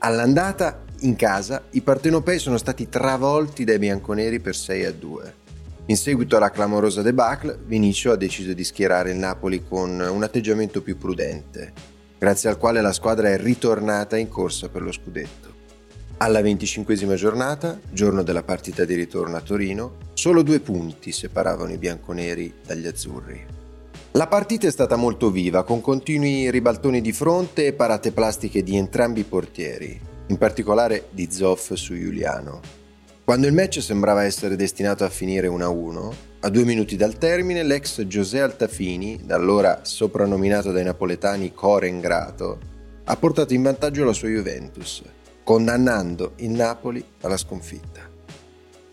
All'andata, 0.00 0.84
in 1.00 1.16
casa, 1.16 1.64
i 1.70 1.80
partenopei 1.80 2.38
sono 2.38 2.58
stati 2.58 2.90
travolti 2.90 3.64
dai 3.64 3.78
bianconeri 3.78 4.38
per 4.38 4.54
6 4.54 4.84
a 4.84 4.92
2. 4.92 5.34
In 5.90 5.96
seguito 5.96 6.36
alla 6.36 6.50
clamorosa 6.50 7.00
debacle, 7.00 7.60
Vinicio 7.64 8.12
ha 8.12 8.16
deciso 8.16 8.52
di 8.52 8.62
schierare 8.62 9.12
il 9.12 9.16
Napoli 9.16 9.64
con 9.66 9.98
un 9.98 10.22
atteggiamento 10.22 10.82
più 10.82 10.98
prudente, 10.98 11.72
grazie 12.18 12.50
al 12.50 12.58
quale 12.58 12.82
la 12.82 12.92
squadra 12.92 13.30
è 13.30 13.38
ritornata 13.38 14.18
in 14.18 14.28
corsa 14.28 14.68
per 14.68 14.82
lo 14.82 14.92
scudetto. 14.92 15.54
Alla 16.18 16.42
venticinquesima 16.42 17.14
giornata, 17.14 17.80
giorno 17.90 18.22
della 18.22 18.42
partita 18.42 18.84
di 18.84 18.92
ritorno 18.96 19.36
a 19.36 19.40
Torino, 19.40 19.94
solo 20.12 20.42
due 20.42 20.60
punti 20.60 21.10
separavano 21.10 21.72
i 21.72 21.78
bianconeri 21.78 22.52
dagli 22.66 22.86
azzurri. 22.86 23.46
La 24.10 24.26
partita 24.26 24.66
è 24.66 24.70
stata 24.70 24.96
molto 24.96 25.30
viva, 25.30 25.64
con 25.64 25.80
continui 25.80 26.50
ribaltoni 26.50 27.00
di 27.00 27.12
fronte 27.12 27.64
e 27.64 27.72
parate 27.72 28.12
plastiche 28.12 28.62
di 28.62 28.76
entrambi 28.76 29.20
i 29.20 29.24
portieri, 29.24 29.98
in 30.26 30.36
particolare 30.36 31.06
di 31.12 31.28
Zoff 31.30 31.72
su 31.72 31.94
Giuliano. 31.98 32.77
Quando 33.28 33.46
il 33.46 33.52
match 33.52 33.82
sembrava 33.82 34.24
essere 34.24 34.56
destinato 34.56 35.04
a 35.04 35.10
finire 35.10 35.48
1-1, 35.48 36.14
a 36.40 36.48
due 36.48 36.64
minuti 36.64 36.96
dal 36.96 37.18
termine 37.18 37.62
l'ex 37.62 38.00
José 38.04 38.40
Altafini, 38.40 39.20
da 39.22 39.34
allora 39.34 39.80
soprannominato 39.82 40.72
dai 40.72 40.82
napoletani 40.82 41.52
Core 41.52 41.88
Ingrato, 41.88 42.58
ha 43.04 43.16
portato 43.16 43.52
in 43.52 43.60
vantaggio 43.60 44.02
la 44.06 44.14
sua 44.14 44.28
Juventus, 44.28 45.02
condannando 45.44 46.32
il 46.36 46.52
Napoli 46.52 47.04
alla 47.20 47.36
sconfitta. 47.36 48.00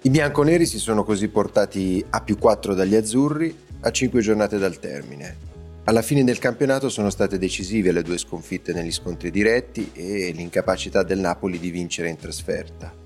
I 0.02 0.10
bianconeri 0.10 0.66
si 0.66 0.80
sono 0.80 1.06
così 1.06 1.30
portati 1.30 2.04
a 2.10 2.20
più 2.20 2.38
4 2.38 2.74
dagli 2.74 2.96
azzurri 2.96 3.58
a 3.80 3.90
5 3.90 4.20
giornate 4.20 4.58
dal 4.58 4.82
termine. 4.82 5.38
Alla 5.86 6.02
fine 6.02 6.26
del 6.26 6.40
campionato 6.40 6.90
sono 6.90 7.10
state 7.10 7.38
decisive 7.38 7.94
le 7.94 8.02
due 8.02 8.18
sconfitte 8.18 8.74
negli 8.74 8.92
scontri 8.92 9.32
diretti 9.32 9.92
e 9.94 10.34
l'incapacità 10.36 11.04
del 11.04 11.20
Napoli 11.20 11.58
di 11.58 11.70
vincere 11.70 12.10
in 12.10 12.18
trasferta. 12.18 13.04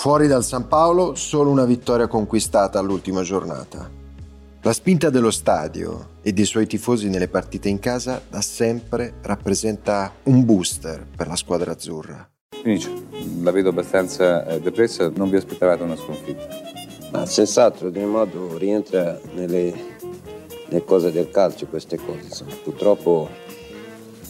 Fuori 0.00 0.28
dal 0.28 0.42
San 0.42 0.66
Paolo 0.66 1.14
solo 1.14 1.50
una 1.50 1.66
vittoria 1.66 2.06
conquistata 2.06 2.78
all'ultima 2.78 3.20
giornata. 3.20 3.86
La 4.62 4.72
spinta 4.72 5.10
dello 5.10 5.30
stadio 5.30 6.12
e 6.22 6.32
dei 6.32 6.46
suoi 6.46 6.66
tifosi 6.66 7.10
nelle 7.10 7.28
partite 7.28 7.68
in 7.68 7.78
casa 7.78 8.18
da 8.26 8.40
sempre 8.40 9.16
rappresenta 9.20 10.10
un 10.22 10.46
booster 10.46 11.06
per 11.14 11.26
la 11.26 11.36
squadra 11.36 11.72
azzurra. 11.72 12.26
Finisce, 12.62 12.90
la 13.42 13.50
vedo 13.50 13.68
abbastanza 13.68 14.46
eh, 14.46 14.58
depressa, 14.58 15.12
non 15.14 15.28
vi 15.28 15.36
aspettavate 15.36 15.82
una 15.82 15.96
sconfitta? 15.96 16.48
Ma 17.12 17.26
senz'altro, 17.26 17.90
di 17.90 18.02
modo 18.02 18.56
rientra 18.56 19.20
nelle, 19.34 19.74
nelle, 20.70 20.84
cose 20.86 21.12
del 21.12 21.30
calcio 21.30 21.66
queste 21.66 21.98
cose. 21.98 22.22
Insomma. 22.22 22.54
Purtroppo 22.64 23.28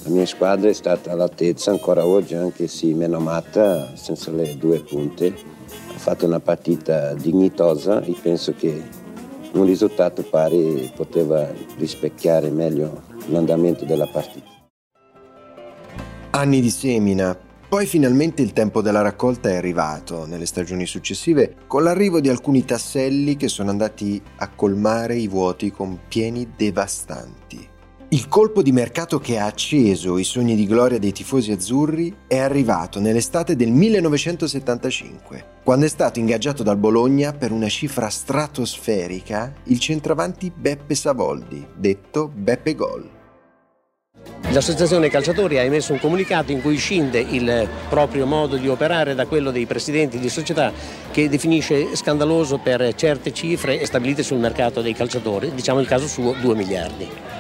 la 0.03 0.11
mia 0.11 0.27
squadra 0.27 0.69
è 0.69 0.73
stata 0.73 1.13
all'altezza 1.13 1.71
ancora 1.71 2.05
oggi, 2.05 2.35
anche 2.35 2.67
se 2.67 2.93
meno 2.93 3.21
matta, 3.21 3.95
senza 3.95 4.33
le 4.33 4.57
due 4.57 4.81
punte. 4.81 5.59
Fatto 6.01 6.25
una 6.25 6.41
partita 6.41 7.13
dignitosa 7.13 8.01
e 8.01 8.17
penso 8.21 8.55
che 8.55 8.83
un 9.53 9.67
risultato 9.67 10.23
pari 10.23 10.91
poteva 10.97 11.47
rispecchiare 11.77 12.49
meglio 12.49 13.03
l'andamento 13.27 13.85
della 13.85 14.07
partita. 14.07 14.49
Anni 16.31 16.63
di 16.63 16.71
semina, 16.71 17.39
poi 17.69 17.85
finalmente 17.85 18.41
il 18.41 18.55
tempo 18.55 18.81
della 18.81 19.03
raccolta 19.03 19.51
è 19.51 19.57
arrivato 19.57 20.25
nelle 20.25 20.47
stagioni 20.47 20.87
successive 20.87 21.57
con 21.67 21.83
l'arrivo 21.83 22.19
di 22.21 22.31
alcuni 22.31 22.65
tasselli 22.65 23.37
che 23.37 23.49
sono 23.49 23.69
andati 23.69 24.21
a 24.37 24.49
colmare 24.49 25.17
i 25.17 25.29
vuoti 25.29 25.71
con 25.71 25.99
pieni 26.09 26.51
devastanti. 26.57 27.69
Il 28.12 28.27
colpo 28.27 28.61
di 28.61 28.73
mercato 28.73 29.20
che 29.20 29.38
ha 29.38 29.44
acceso 29.44 30.18
i 30.18 30.25
sogni 30.25 30.57
di 30.57 30.66
gloria 30.66 30.99
dei 30.99 31.12
tifosi 31.12 31.53
azzurri 31.53 32.12
è 32.27 32.38
arrivato 32.38 32.99
nell'estate 32.99 33.55
del 33.55 33.70
1975, 33.70 35.61
quando 35.62 35.87
è 35.87 35.88
stato 35.88 36.18
ingaggiato 36.18 36.64
dal 36.64 36.77
Bologna 36.77 37.33
per 37.33 37.53
una 37.53 37.68
cifra 37.68 38.09
stratosferica 38.09 39.53
il 39.66 39.79
centravanti 39.79 40.51
Beppe 40.53 40.96
Savoldi, 40.96 41.64
detto 41.73 42.29
Beppe 42.35 42.75
Gol. 42.75 43.09
L'associazione 44.51 45.09
calciatori 45.09 45.59
ha 45.59 45.62
emesso 45.62 45.92
un 45.92 46.01
comunicato 46.01 46.51
in 46.51 46.62
cui 46.62 46.79
scinde 46.79 47.20
il 47.20 47.68
proprio 47.88 48.27
modo 48.27 48.57
di 48.57 48.66
operare 48.66 49.14
da 49.14 49.27
quello 49.27 49.53
dei 49.53 49.66
presidenti 49.66 50.18
di 50.18 50.29
società 50.29 50.73
che 51.12 51.29
definisce 51.29 51.94
scandaloso 51.94 52.59
per 52.59 52.92
certe 52.96 53.33
cifre 53.33 53.87
stabilite 53.87 54.25
sul 54.25 54.38
mercato 54.38 54.83
dei 54.83 54.94
calciatori, 54.94 55.55
diciamo 55.55 55.79
il 55.79 55.87
caso 55.87 56.09
suo 56.09 56.33
2 56.33 56.55
miliardi. 56.57 57.38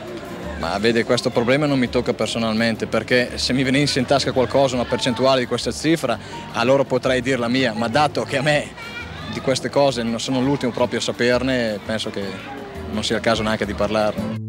Ma 0.60 0.76
vede, 0.76 1.04
questo 1.04 1.30
problema 1.30 1.64
non 1.64 1.78
mi 1.78 1.88
tocca 1.88 2.12
personalmente 2.12 2.86
perché 2.86 3.38
se 3.38 3.54
mi 3.54 3.62
venisse 3.62 3.98
in 3.98 4.04
tasca 4.04 4.30
qualcosa, 4.30 4.74
una 4.74 4.84
percentuale 4.84 5.40
di 5.40 5.46
questa 5.46 5.72
cifra, 5.72 6.18
allora 6.52 6.84
potrei 6.84 7.22
dir 7.22 7.38
la 7.38 7.48
mia, 7.48 7.72
ma 7.72 7.88
dato 7.88 8.24
che 8.24 8.36
a 8.36 8.42
me 8.42 8.68
di 9.32 9.40
queste 9.40 9.70
cose 9.70 10.02
non 10.02 10.20
sono 10.20 10.42
l'ultimo 10.42 10.70
proprio 10.70 10.98
a 10.98 11.02
saperne, 11.02 11.80
penso 11.82 12.10
che 12.10 12.22
non 12.92 13.02
sia 13.02 13.16
il 13.16 13.22
caso 13.22 13.42
neanche 13.42 13.64
di 13.64 13.72
parlarne. 13.72 14.48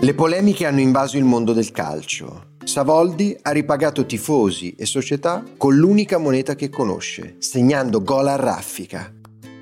Le 0.00 0.14
polemiche 0.14 0.64
hanno 0.64 0.80
invaso 0.80 1.16
il 1.16 1.24
mondo 1.24 1.52
del 1.52 1.72
calcio. 1.72 2.54
Savoldi 2.62 3.36
ha 3.42 3.50
ripagato 3.50 4.06
tifosi 4.06 4.76
e 4.78 4.86
società 4.86 5.42
con 5.56 5.74
l'unica 5.74 6.18
moneta 6.18 6.54
che 6.54 6.68
conosce, 6.68 7.34
segnando 7.40 8.00
gol 8.00 8.28
a 8.28 8.36
raffica. 8.36 9.12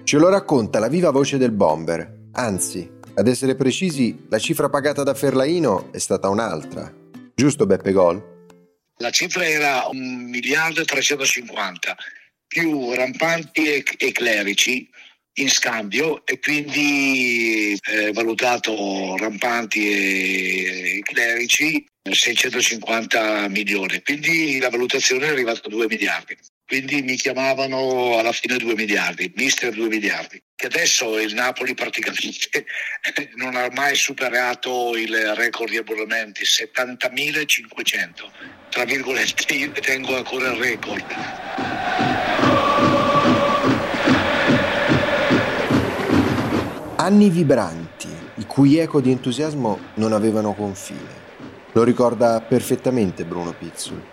Ce 0.04 0.18
lo 0.18 0.28
racconta 0.28 0.78
la 0.78 0.88
viva 0.88 1.10
voce 1.10 1.38
del 1.38 1.52
bomber, 1.52 2.26
anzi 2.32 2.96
ad 3.18 3.26
essere 3.26 3.56
precisi, 3.56 4.26
la 4.28 4.38
cifra 4.38 4.68
pagata 4.68 5.02
da 5.02 5.12
Ferlaino 5.12 5.92
è 5.92 5.98
stata 5.98 6.28
un'altra. 6.28 6.92
Giusto 7.34 7.66
Beppe 7.66 7.90
Gol? 7.90 8.36
La 8.98 9.10
cifra 9.10 9.44
era 9.44 9.88
1 9.88 10.28
miliardo 10.28 10.80
e 10.80 10.84
350 10.84 11.96
più 12.46 12.92
rampanti 12.94 13.66
e, 13.66 13.84
e 13.96 14.12
clerici 14.12 14.88
in 15.34 15.48
scambio 15.48 16.24
e 16.24 16.38
quindi 16.38 17.76
eh, 17.90 18.12
valutato 18.12 19.16
rampanti 19.16 19.88
e, 19.90 20.98
e 20.98 21.02
clerici 21.02 21.84
650 22.08 23.48
milioni. 23.48 24.00
Quindi 24.02 24.60
la 24.60 24.70
valutazione 24.70 25.26
è 25.26 25.30
arrivata 25.30 25.62
a 25.64 25.68
2 25.68 25.86
miliardi 25.88 26.36
quindi 26.68 27.00
mi 27.00 27.16
chiamavano 27.16 28.18
alla 28.18 28.30
fine 28.30 28.58
2 28.58 28.74
miliardi, 28.74 29.32
mister 29.36 29.72
2 29.72 29.88
miliardi, 29.88 30.40
che 30.54 30.66
adesso 30.66 31.18
il 31.18 31.32
Napoli 31.32 31.72
praticamente 31.72 32.66
non 33.36 33.56
ha 33.56 33.70
mai 33.72 33.94
superato 33.94 34.94
il 34.94 35.34
record 35.34 35.70
di 35.70 35.78
abbonamenti, 35.78 36.44
70.500, 36.44 38.30
tra 38.68 38.84
virgolette 38.84 39.54
io 39.54 39.72
tengo 39.72 40.14
ancora 40.14 40.52
il 40.52 40.58
record. 40.58 41.04
Anni 46.96 47.30
vibranti, 47.30 48.08
il 48.34 48.46
cui 48.46 48.76
eco 48.76 49.00
di 49.00 49.10
entusiasmo 49.10 49.92
non 49.94 50.12
avevano 50.12 50.52
confine. 50.52 51.16
Lo 51.72 51.82
ricorda 51.82 52.42
perfettamente 52.42 53.24
Bruno 53.24 53.54
Pizzul. 53.54 54.04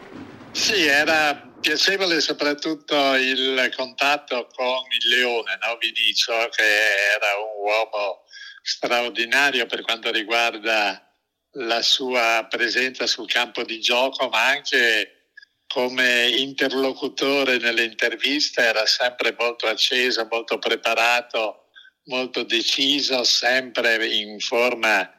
Sì, 0.53 0.85
era 0.85 1.53
piacevole 1.65 2.21
soprattutto 2.21 3.15
il 3.15 3.73
contatto 3.75 4.47
con 4.53 4.83
il 4.99 5.07
leone, 5.09 5.57
no? 5.59 5.75
Vinicio, 5.79 6.47
che 6.51 6.63
era 6.63 7.37
un 7.39 7.63
uomo 7.63 8.21
straordinario 8.61 9.65
per 9.65 9.81
quanto 9.81 10.11
riguarda 10.11 11.11
la 11.53 11.81
sua 11.81 12.45
presenza 12.47 13.07
sul 13.07 13.27
campo 13.27 13.63
di 13.63 13.79
gioco, 13.81 14.29
ma 14.29 14.45
anche 14.45 15.31
come 15.67 16.27
interlocutore 16.37 17.57
nelle 17.57 17.85
interviste 17.85 18.61
era 18.61 18.85
sempre 18.85 19.35
molto 19.35 19.65
acceso, 19.65 20.27
molto 20.29 20.59
preparato, 20.59 21.69
molto 22.03 22.43
deciso, 22.43 23.23
sempre 23.23 24.05
in 24.05 24.39
forma 24.39 25.11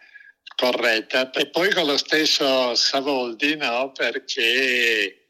corretta. 0.55 1.29
E 1.33 1.49
poi 1.49 1.73
con 1.75 1.87
lo 1.87 1.97
stesso 1.97 2.73
Savoldi, 2.77 3.57
no? 3.57 3.91
Perché 3.91 5.26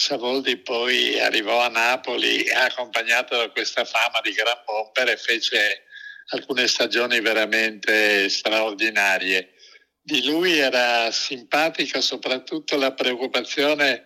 Savoldi 0.00 0.58
poi 0.58 1.18
arrivò 1.18 1.60
a 1.60 1.66
Napoli 1.66 2.48
accompagnato 2.48 3.36
da 3.36 3.50
questa 3.50 3.84
fama 3.84 4.20
di 4.22 4.30
gran 4.30 4.62
bomber 4.64 5.08
e 5.08 5.16
fece 5.16 5.86
alcune 6.28 6.68
stagioni 6.68 7.18
veramente 7.18 8.28
straordinarie. 8.28 9.54
Di 10.00 10.24
lui 10.24 10.56
era 10.56 11.10
simpatica 11.10 12.00
soprattutto 12.00 12.76
la 12.76 12.92
preoccupazione 12.92 14.04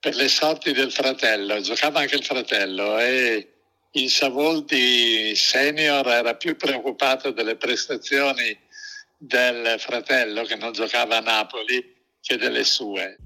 per 0.00 0.14
le 0.14 0.28
sorti 0.28 0.72
del 0.72 0.90
fratello, 0.90 1.60
giocava 1.60 2.00
anche 2.00 2.16
il 2.16 2.24
fratello 2.24 2.98
e 2.98 3.52
il 3.92 4.10
Savoldi 4.10 5.36
senior 5.36 6.08
era 6.08 6.36
più 6.36 6.56
preoccupato 6.56 7.32
delle 7.32 7.56
prestazioni 7.56 8.58
del 9.18 9.76
fratello 9.78 10.44
che 10.44 10.56
non 10.56 10.72
giocava 10.72 11.18
a 11.18 11.20
Napoli 11.20 12.02
che 12.22 12.38
delle 12.38 12.64
sue. 12.64 13.18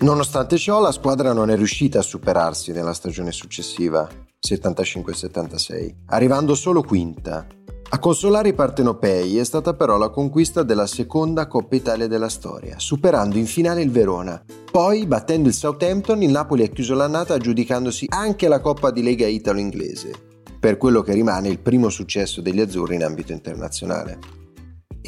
Nonostante 0.00 0.58
ciò, 0.58 0.80
la 0.80 0.92
squadra 0.92 1.32
non 1.32 1.50
è 1.50 1.56
riuscita 1.56 1.98
a 1.98 2.02
superarsi 2.02 2.70
nella 2.70 2.92
stagione 2.92 3.32
successiva, 3.32 4.08
75-76, 4.40 5.94
arrivando 6.06 6.54
solo 6.54 6.82
quinta. 6.82 7.44
A 7.90 7.98
consolare 7.98 8.50
i 8.50 8.54
partenopei 8.54 9.38
è 9.38 9.44
stata 9.44 9.74
però 9.74 9.96
la 9.96 10.10
conquista 10.10 10.62
della 10.62 10.86
seconda 10.86 11.48
Coppa 11.48 11.74
Italia 11.74 12.06
della 12.06 12.28
storia, 12.28 12.78
superando 12.78 13.38
in 13.38 13.46
finale 13.46 13.82
il 13.82 13.90
Verona. 13.90 14.40
Poi, 14.70 15.04
battendo 15.04 15.48
il 15.48 15.54
Southampton, 15.54 16.22
il 16.22 16.30
Napoli 16.30 16.62
ha 16.62 16.68
chiuso 16.68 16.94
l'annata 16.94 17.34
aggiudicandosi 17.34 18.06
anche 18.10 18.46
la 18.46 18.60
Coppa 18.60 18.92
di 18.92 19.02
Lega 19.02 19.26
Italo-Inglese, 19.26 20.12
per 20.60 20.76
quello 20.76 21.02
che 21.02 21.12
rimane 21.12 21.48
il 21.48 21.58
primo 21.58 21.88
successo 21.88 22.40
degli 22.40 22.60
azzurri 22.60 22.94
in 22.94 23.02
ambito 23.02 23.32
internazionale. 23.32 24.18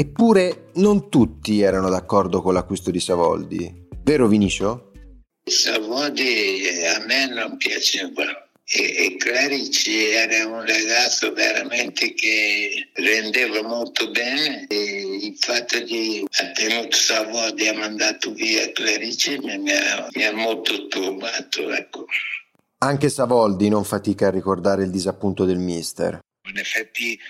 Eppure 0.01 0.71
non 0.77 1.11
tutti 1.11 1.61
erano 1.61 1.91
d'accordo 1.91 2.41
con 2.41 2.55
l'acquisto 2.55 2.91
di 2.91 3.01
Savoldi, 3.01 3.87
Vero 4.03 4.29
Vinicio? 4.29 4.93
Savodi 5.45 6.67
a 6.87 7.05
me 7.05 7.27
non 7.27 7.59
piaceva 7.59 8.49
e, 8.65 9.17
Clarici 9.19 10.07
era 10.07 10.47
un 10.47 10.65
ragazzo 10.65 11.35
veramente 11.35 12.15
che 12.15 12.89
rendeva 12.95 13.61
molto 13.61 14.11
bene 14.11 14.65
e 14.69 15.19
il 15.23 15.37
fatto 15.39 15.79
di 15.81 16.27
aver 16.31 16.53
tenuto 16.55 16.97
Savodi 16.97 17.67
e 17.67 17.73
mandato 17.75 18.33
via 18.33 18.73
Clarici 18.73 19.37
mi 19.39 19.71
ha, 19.71 20.09
mi 20.15 20.25
ha 20.25 20.33
molto 20.33 20.87
turbato. 20.87 21.71
Ecco. 21.75 22.07
Anche 22.79 23.11
Savoldi 23.11 23.69
non 23.69 23.85
fatica 23.85 24.29
a 24.29 24.31
ricordare 24.31 24.83
il 24.83 24.91
disappunto 24.91 25.45
del 25.45 25.59
mister. 25.59 26.21
In 26.49 26.57
effetti 26.57 27.21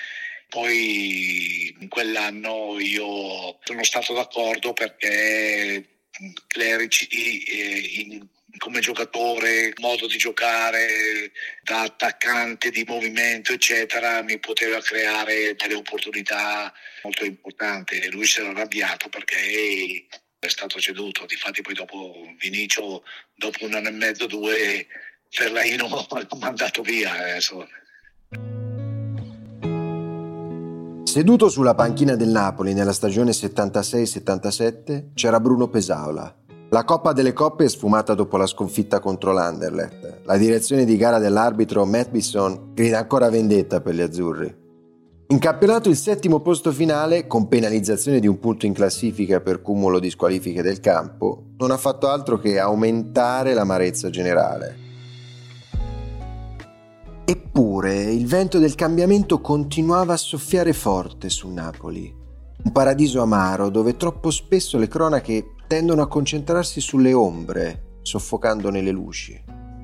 poi 0.51 1.75
in 1.79 1.89
quell'anno 1.89 2.79
io 2.79 3.59
sono 3.63 3.83
stato 3.85 4.13
d'accordo 4.13 4.75
perché 4.75 6.01
Clerici 6.49 7.07
eh, 7.45 8.03
in, 8.03 8.29
come 8.59 8.81
giocatore, 8.81 9.73
modo 9.79 10.07
di 10.07 10.19
giocare, 10.19 11.33
da 11.63 11.83
attaccante 11.83 12.71
di 12.71 12.85
movimento, 12.87 13.53
eccetera, 13.53 14.23
mi 14.23 14.39
poteva 14.39 14.81
creare 14.81 15.55
delle 15.57 15.75
opportunità 15.75 16.73
molto 17.03 17.25
importanti. 17.25 17.99
E 17.99 18.11
lui 18.11 18.27
si 18.27 18.41
era 18.41 18.51
arrabbiato 18.51 19.09
perché 19.09 20.07
è 20.39 20.49
stato 20.49 20.79
ceduto. 20.81 21.25
Difatti 21.27 21.63
poi 21.63 21.75
dopo 21.75 22.35
Vinicio, 22.39 23.05
dopo 23.35 23.65
un 23.65 23.75
anno 23.75 23.89
e 23.89 23.93
mezzo, 23.93 24.27
due, 24.27 24.87
Ferlaino 25.31 25.89
l'ha 25.89 26.27
mandato 26.39 26.83
via. 26.83 27.13
Adesso. 27.13 27.67
Seduto 31.11 31.49
sulla 31.49 31.75
panchina 31.75 32.15
del 32.15 32.29
Napoli 32.29 32.73
nella 32.73 32.93
stagione 32.93 33.33
76-77 33.33 35.07
c'era 35.13 35.41
Bruno 35.41 35.67
Pesaola. 35.67 36.33
La 36.69 36.85
Coppa 36.85 37.13
delle 37.13 37.33
Coppe 37.33 37.65
è 37.65 37.69
sfumata 37.69 38.15
dopo 38.15 38.37
la 38.37 38.47
sconfitta 38.47 39.01
contro 39.01 39.33
l'Anderlecht. 39.33 40.21
La 40.23 40.37
direzione 40.37 40.85
di 40.85 40.97
gara 40.97 41.19
dell'arbitro 41.19 41.85
Matt 41.85 42.11
Bisson 42.11 42.75
grida 42.75 42.99
ancora 42.99 43.29
vendetta 43.29 43.81
per 43.81 43.97
gli 43.97 44.03
azzurri. 44.03 44.57
In 45.27 45.39
campionato 45.41 45.89
il 45.89 45.97
settimo 45.97 46.39
posto 46.43 46.71
finale, 46.71 47.27
con 47.27 47.49
penalizzazione 47.49 48.21
di 48.21 48.29
un 48.29 48.39
punto 48.39 48.67
in 48.67 48.73
classifica 48.73 49.41
per 49.41 49.63
cumulo 49.63 49.99
di 49.99 50.11
squalifiche 50.11 50.63
del 50.63 50.79
campo, 50.79 51.47
non 51.57 51.73
ha 51.73 51.77
fatto 51.77 52.07
altro 52.09 52.39
che 52.39 52.61
aumentare 52.61 53.53
l'amarezza 53.53 54.11
generale. 54.11 54.90
Eppure 57.31 58.03
il 58.03 58.27
vento 58.27 58.59
del 58.59 58.75
cambiamento 58.75 59.41
continuava 59.41 60.15
a 60.15 60.17
soffiare 60.17 60.73
forte 60.73 61.29
su 61.29 61.49
Napoli. 61.49 62.13
Un 62.65 62.73
paradiso 62.73 63.23
amaro 63.23 63.69
dove 63.69 63.97
troppo 63.97 64.33
spesso 64.33 64.79
le 64.79 64.89
cronache 64.89 65.55
tendono 65.69 66.03
a 66.03 66.09
concentrarsi 66.09 66.81
sulle 66.81 67.13
ombre, 67.13 67.99
soffocandone 68.03 68.83
le 68.83 68.91
luci. 68.91 69.41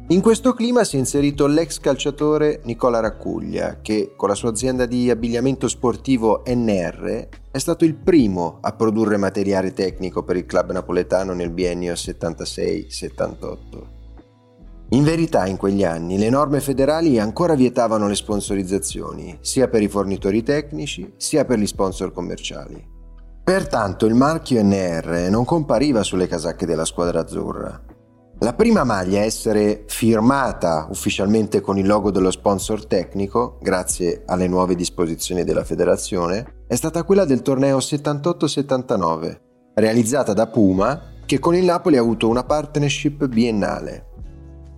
In 0.08 0.20
questo 0.20 0.54
clima 0.54 0.82
si 0.82 0.96
è 0.96 0.98
inserito 0.98 1.46
l'ex 1.46 1.78
calciatore 1.78 2.62
Nicola 2.64 2.98
Raccuglia, 2.98 3.80
che 3.80 4.14
con 4.16 4.28
la 4.28 4.34
sua 4.34 4.50
azienda 4.50 4.84
di 4.84 5.08
abbigliamento 5.08 5.68
sportivo 5.68 6.42
NR 6.46 7.28
è 7.52 7.58
stato 7.58 7.84
il 7.84 7.94
primo 7.94 8.58
a 8.60 8.72
produrre 8.72 9.18
materiale 9.18 9.72
tecnico 9.72 10.24
per 10.24 10.34
il 10.34 10.46
club 10.46 10.72
napoletano 10.72 11.32
nel 11.32 11.50
biennio 11.50 11.92
76-78. 11.92 13.95
In 14.90 15.02
verità 15.02 15.46
in 15.46 15.56
quegli 15.56 15.82
anni 15.82 16.16
le 16.16 16.30
norme 16.30 16.60
federali 16.60 17.18
ancora 17.18 17.54
vietavano 17.54 18.06
le 18.06 18.14
sponsorizzazioni, 18.14 19.36
sia 19.40 19.66
per 19.66 19.82
i 19.82 19.88
fornitori 19.88 20.44
tecnici 20.44 21.12
sia 21.16 21.44
per 21.44 21.58
gli 21.58 21.66
sponsor 21.66 22.12
commerciali. 22.12 22.94
Pertanto 23.42 24.06
il 24.06 24.14
marchio 24.14 24.62
NR 24.62 25.28
non 25.28 25.44
compariva 25.44 26.04
sulle 26.04 26.28
casacche 26.28 26.66
della 26.66 26.84
squadra 26.84 27.20
azzurra. 27.20 27.82
La 28.40 28.52
prima 28.52 28.84
maglia 28.84 29.20
a 29.20 29.24
essere 29.24 29.84
firmata 29.86 30.86
ufficialmente 30.90 31.60
con 31.60 31.78
il 31.78 31.86
logo 31.86 32.12
dello 32.12 32.30
sponsor 32.30 32.86
tecnico, 32.86 33.58
grazie 33.60 34.22
alle 34.26 34.46
nuove 34.46 34.76
disposizioni 34.76 35.42
della 35.42 35.64
federazione, 35.64 36.64
è 36.68 36.74
stata 36.76 37.02
quella 37.02 37.24
del 37.24 37.42
torneo 37.42 37.78
78-79, 37.78 39.40
realizzata 39.74 40.32
da 40.32 40.46
Puma, 40.46 41.14
che 41.24 41.40
con 41.40 41.56
il 41.56 41.64
Napoli 41.64 41.96
ha 41.96 42.00
avuto 42.00 42.28
una 42.28 42.44
partnership 42.44 43.26
biennale. 43.26 44.14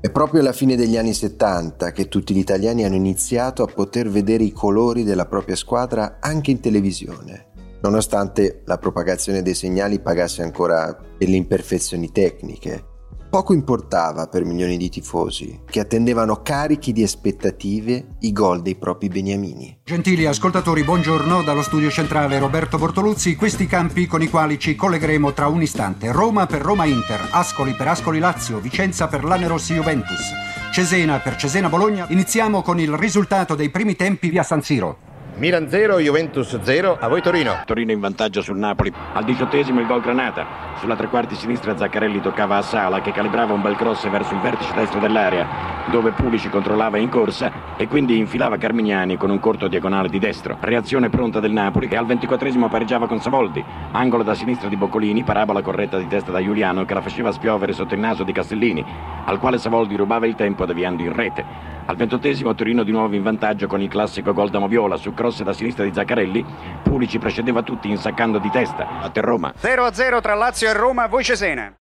È 0.00 0.10
proprio 0.10 0.40
alla 0.40 0.52
fine 0.52 0.76
degli 0.76 0.96
anni 0.96 1.12
70 1.12 1.90
che 1.90 2.06
tutti 2.06 2.32
gli 2.32 2.38
italiani 2.38 2.84
hanno 2.84 2.94
iniziato 2.94 3.64
a 3.64 3.66
poter 3.66 4.08
vedere 4.08 4.44
i 4.44 4.52
colori 4.52 5.02
della 5.02 5.26
propria 5.26 5.56
squadra 5.56 6.18
anche 6.20 6.52
in 6.52 6.60
televisione, 6.60 7.46
nonostante 7.82 8.62
la 8.64 8.78
propagazione 8.78 9.42
dei 9.42 9.54
segnali 9.54 9.98
pagasse 9.98 10.42
ancora 10.42 10.96
delle 11.18 11.34
imperfezioni 11.34 12.12
tecniche. 12.12 12.97
Poco 13.30 13.52
importava 13.52 14.26
per 14.26 14.46
milioni 14.46 14.78
di 14.78 14.88
tifosi 14.88 15.60
che 15.66 15.80
attendevano 15.80 16.40
carichi 16.40 16.92
di 16.92 17.02
aspettative 17.02 18.16
i 18.20 18.32
gol 18.32 18.62
dei 18.62 18.74
propri 18.74 19.08
beniamini. 19.08 19.80
Gentili 19.84 20.24
ascoltatori, 20.24 20.82
buongiorno 20.82 21.42
dallo 21.42 21.60
studio 21.60 21.90
centrale 21.90 22.38
Roberto 22.38 22.78
Bortoluzzi. 22.78 23.36
Questi 23.36 23.66
campi 23.66 24.06
con 24.06 24.22
i 24.22 24.30
quali 24.30 24.58
ci 24.58 24.74
collegheremo 24.74 25.34
tra 25.34 25.46
un 25.46 25.60
istante. 25.60 26.10
Roma 26.10 26.46
per 26.46 26.62
Roma 26.62 26.86
Inter, 26.86 27.28
Ascoli 27.32 27.74
per 27.74 27.88
Ascoli 27.88 28.18
Lazio, 28.18 28.60
Vicenza 28.60 29.08
per 29.08 29.24
Lanerossi 29.24 29.74
Juventus, 29.74 30.32
Cesena 30.72 31.18
per 31.18 31.36
Cesena 31.36 31.68
Bologna. 31.68 32.06
Iniziamo 32.08 32.62
con 32.62 32.80
il 32.80 32.94
risultato 32.96 33.54
dei 33.54 33.68
primi 33.68 33.94
tempi 33.94 34.30
via 34.30 34.42
San 34.42 34.62
Siro. 34.62 35.07
Milan 35.38 35.68
0, 35.68 36.00
Juventus 36.00 36.60
0, 36.60 36.96
a 36.98 37.06
voi 37.06 37.22
Torino. 37.22 37.62
Torino 37.64 37.92
in 37.92 38.00
vantaggio 38.00 38.42
sul 38.42 38.56
Napoli. 38.56 38.92
Al 39.12 39.22
diciottesimo 39.22 39.78
il 39.78 39.86
gol 39.86 40.00
Granata. 40.00 40.44
Sulla 40.80 40.96
tre 40.96 41.06
quarti 41.06 41.36
sinistra 41.36 41.76
Zaccarelli 41.76 42.20
toccava 42.20 42.56
a 42.56 42.62
Sala 42.62 43.00
che 43.00 43.12
calibrava 43.12 43.52
un 43.52 43.62
bel 43.62 43.76
cross 43.76 44.08
verso 44.08 44.34
il 44.34 44.40
vertice 44.40 44.74
destro 44.74 44.98
dell'area, 44.98 45.46
dove 45.92 46.10
Pulici 46.10 46.48
controllava 46.50 46.98
in 46.98 47.08
corsa 47.08 47.76
e 47.76 47.86
quindi 47.86 48.18
infilava 48.18 48.56
Carmignani 48.56 49.16
con 49.16 49.30
un 49.30 49.38
corto 49.38 49.68
diagonale 49.68 50.08
di 50.08 50.18
destro. 50.18 50.56
Reazione 50.58 51.08
pronta 51.08 51.38
del 51.38 51.52
Napoli 51.52 51.86
che 51.86 51.96
al 51.96 52.06
ventiquattresimo 52.06 52.68
pareggiava 52.68 53.06
con 53.06 53.20
Savoldi. 53.20 53.64
Angolo 53.92 54.24
da 54.24 54.34
sinistra 54.34 54.68
di 54.68 54.76
Boccolini, 54.76 55.22
parabola 55.22 55.62
corretta 55.62 55.98
di 55.98 56.08
testa 56.08 56.32
da 56.32 56.42
Giuliano 56.42 56.84
che 56.84 56.94
la 56.94 57.00
faceva 57.00 57.30
spiovere 57.30 57.72
sotto 57.72 57.94
il 57.94 58.00
naso 58.00 58.24
di 58.24 58.32
Castellini, 58.32 58.84
al 59.24 59.38
quale 59.38 59.58
Savoldi 59.58 59.94
rubava 59.94 60.26
il 60.26 60.34
tempo 60.34 60.66
deviando 60.66 61.02
in 61.02 61.12
rete. 61.12 61.76
Al 61.88 61.96
ventottesimo 61.96 62.54
Torino 62.54 62.82
di 62.82 62.90
nuovo 62.90 63.14
in 63.14 63.22
vantaggio 63.22 63.66
con 63.66 63.80
il 63.80 63.88
classico 63.88 64.34
gol 64.34 64.50
da 64.50 64.58
Moviola 64.58 64.98
su 64.98 65.14
cross 65.14 65.27
da 65.42 65.52
sinistra 65.52 65.84
di 65.84 65.92
Zaccarelli. 65.92 66.44
Pulici 66.82 67.18
precedeva 67.18 67.62
tutti 67.62 67.88
insaccando 67.88 68.38
di 68.38 68.50
testa. 68.50 69.00
A 69.00 69.10
te 69.10 69.20
Roma. 69.20 69.52
0-0 69.56 70.20
tra 70.20 70.34
Lazio 70.34 70.68
e 70.68 70.72
Roma, 70.72 71.06
voi 71.06 71.24
Cesena. 71.24 71.74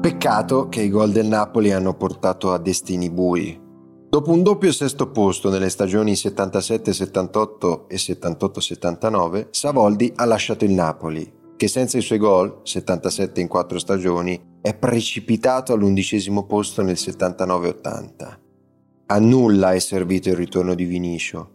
Peccato 0.00 0.68
che 0.68 0.82
i 0.82 0.90
gol 0.90 1.12
del 1.12 1.26
Napoli 1.26 1.72
hanno 1.72 1.94
portato 1.94 2.52
a 2.52 2.58
destini 2.58 3.10
bui. 3.10 3.58
Dopo 4.08 4.30
un 4.30 4.42
doppio 4.42 4.70
sesto 4.70 5.10
posto 5.10 5.50
nelle 5.50 5.70
stagioni 5.70 6.12
77-78 6.12 7.86
e 7.88 7.96
78-79, 7.96 9.48
Savoldi 9.50 10.12
ha 10.14 10.24
lasciato 10.24 10.64
il 10.64 10.72
Napoli, 10.72 11.32
che 11.56 11.68
senza 11.68 11.98
i 11.98 12.02
suoi 12.02 12.18
gol, 12.18 12.60
77 12.62 13.40
in 13.40 13.48
quattro 13.48 13.78
stagioni, 13.78 14.40
è 14.60 14.74
precipitato 14.74 15.72
all'undicesimo 15.72 16.44
posto 16.44 16.82
nel 16.82 16.94
79-80. 16.94 18.38
A 19.06 19.18
nulla 19.18 19.72
è 19.72 19.78
servito 19.78 20.28
il 20.28 20.36
ritorno 20.36 20.74
di 20.74 20.84
Vinicio. 20.84 21.53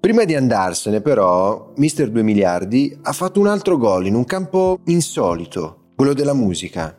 Prima 0.00 0.24
di 0.24 0.34
andarsene, 0.34 1.02
però, 1.02 1.72
Mister 1.76 2.08
2 2.08 2.22
miliardi 2.22 2.98
ha 3.02 3.12
fatto 3.12 3.38
un 3.38 3.46
altro 3.46 3.76
gol 3.76 4.06
in 4.06 4.14
un 4.14 4.24
campo 4.24 4.80
insolito, 4.86 5.90
quello 5.94 6.14
della 6.14 6.32
musica. 6.32 6.96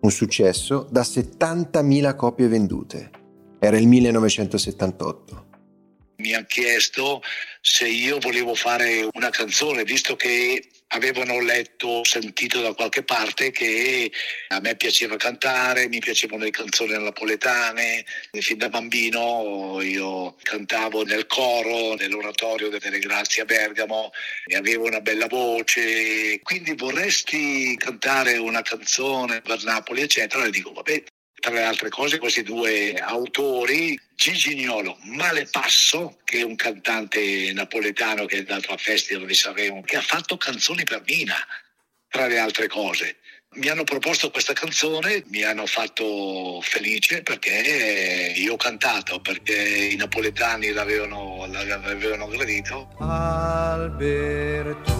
Un 0.00 0.10
successo 0.10 0.88
da 0.90 1.02
70.000 1.02 2.16
copie 2.16 2.48
vendute. 2.48 3.10
Era 3.58 3.76
il 3.76 3.86
1978 3.86 5.46
mi 6.18 6.34
hanno 6.34 6.46
chiesto 6.46 7.22
se 7.60 7.86
io 7.86 8.18
volevo 8.18 8.54
fare 8.54 9.08
una 9.12 9.30
canzone, 9.30 9.84
visto 9.84 10.16
che 10.16 10.68
avevano 10.88 11.40
letto, 11.40 12.02
sentito 12.04 12.60
da 12.60 12.72
qualche 12.72 13.02
parte 13.02 13.50
che 13.50 14.10
a 14.48 14.60
me 14.60 14.76
piaceva 14.76 15.16
cantare, 15.16 15.88
mi 15.88 15.98
piacevano 15.98 16.44
le 16.44 16.50
canzoni 16.50 16.92
napoletane, 16.92 18.04
fin 18.32 18.58
da 18.58 18.68
bambino 18.68 19.80
io 19.82 20.36
cantavo 20.42 21.04
nel 21.04 21.26
coro, 21.26 21.94
nell'oratorio 21.94 22.68
delle 22.68 22.98
Grazie 22.98 23.42
a 23.42 23.44
Bergamo 23.44 24.10
e 24.46 24.56
avevo 24.56 24.86
una 24.86 25.00
bella 25.00 25.26
voce, 25.26 26.40
quindi 26.42 26.74
vorresti 26.74 27.76
cantare 27.76 28.36
una 28.36 28.62
canzone 28.62 29.40
per 29.40 29.62
Napoli, 29.64 30.02
eccetera, 30.02 30.44
e 30.44 30.50
dico 30.50 30.72
vabbè, 30.72 31.02
tra 31.40 31.52
le 31.52 31.62
altre 31.62 31.88
cose 31.88 32.18
questi 32.18 32.42
due 32.42 32.94
autori, 32.94 33.98
Gigi 34.14 34.56
Gnolo 34.56 34.98
Malepasso, 35.02 36.18
che 36.24 36.40
è 36.40 36.42
un 36.42 36.56
cantante 36.56 37.52
napoletano 37.52 38.26
che 38.26 38.36
è 38.36 38.40
andato 38.40 38.72
a 38.72 38.76
Festival 38.76 39.26
di 39.26 39.34
Sanremo, 39.34 39.82
che 39.82 39.96
ha 39.96 40.02
fatto 40.02 40.36
canzoni 40.36 40.82
per 40.84 41.02
Mina, 41.06 41.36
tra 42.08 42.26
le 42.26 42.38
altre 42.38 42.66
cose. 42.66 43.18
Mi 43.50 43.68
hanno 43.68 43.84
proposto 43.84 44.30
questa 44.30 44.52
canzone, 44.52 45.24
mi 45.28 45.42
hanno 45.42 45.64
fatto 45.66 46.60
felice 46.60 47.22
perché 47.22 48.34
io 48.36 48.52
ho 48.52 48.56
cantato, 48.56 49.20
perché 49.20 49.54
i 49.54 49.96
napoletani 49.96 50.70
l'avevano, 50.72 51.46
l'avevano 51.46 52.26
gradito. 52.26 52.94
Alberto 52.98 54.92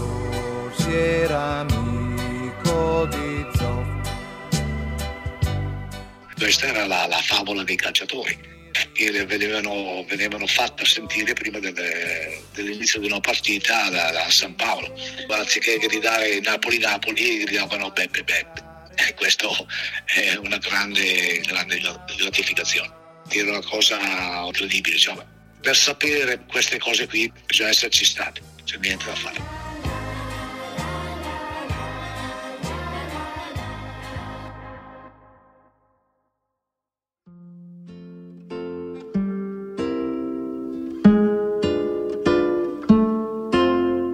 si 0.79 0.92
era 0.94 1.59
amico 1.59 3.07
di 3.07 3.58
Questa 6.38 6.66
era 6.68 6.87
la, 6.87 7.07
la 7.07 7.20
favola 7.20 7.64
dei 7.64 7.77
calciatori 7.77 8.57
che 8.92 9.11
venivano, 9.27 10.05
venivano 10.07 10.46
fatte 10.46 10.85
sentire 10.85 11.33
prima 11.33 11.59
delle, 11.59 12.42
dell'inizio 12.55 13.01
di 13.01 13.07
una 13.07 13.18
partita 13.18 13.90
da, 13.90 14.12
da, 14.12 14.31
San 14.31 14.55
Paolo. 14.55 14.94
Anziché 15.29 15.79
gridare 15.79 16.40
Napoli-Napoli, 16.40 17.44
gridavano 17.44 17.90
Beppe 17.90 18.22
Beppe. 18.22 18.66
E 18.94 19.14
questo 19.14 19.66
è 20.05 20.37
una 20.37 20.59
grande, 20.59 21.40
grande 21.40 21.81
gratificazione. 22.16 22.90
Era 23.29 23.51
una 23.51 23.62
cosa 23.62 23.98
incredibile. 24.46 24.96
Cioè, 24.96 25.16
per 25.61 25.77
sapere 25.77 26.44
queste 26.46 26.79
cose 26.79 27.07
qui 27.07 27.31
bisogna 27.46 27.70
esserci 27.70 28.05
stati, 28.05 28.40
c'è 28.64 28.77
niente 28.79 29.05
da 29.07 29.14
fare. 29.14 29.58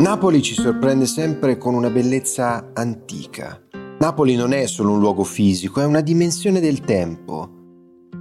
Napoli 0.04 0.42
ci 0.42 0.52
sorprende 0.52 1.06
sempre 1.06 1.56
con 1.56 1.72
una 1.72 1.88
bellezza 1.88 2.72
antica. 2.74 3.58
Napoli 3.98 4.36
non 4.36 4.52
è 4.52 4.66
solo 4.66 4.92
un 4.92 4.98
luogo 4.98 5.24
fisico, 5.24 5.80
è 5.80 5.86
una 5.86 6.02
dimensione 6.02 6.60
del 6.60 6.80
tempo. 6.80 7.48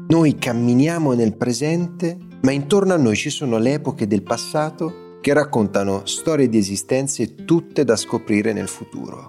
Noi 0.07 0.37
camminiamo 0.37 1.11
nel 1.11 1.35
presente, 1.35 2.17
ma 2.43 2.51
intorno 2.51 2.93
a 2.93 2.97
noi 2.97 3.17
ci 3.17 3.29
sono 3.29 3.57
le 3.57 3.73
epoche 3.73 4.07
del 4.07 4.23
passato 4.23 5.17
che 5.19 5.33
raccontano 5.33 6.05
storie 6.05 6.47
di 6.47 6.57
esistenze 6.57 7.35
tutte 7.35 7.83
da 7.83 7.97
scoprire 7.97 8.53
nel 8.53 8.69
futuro. 8.69 9.25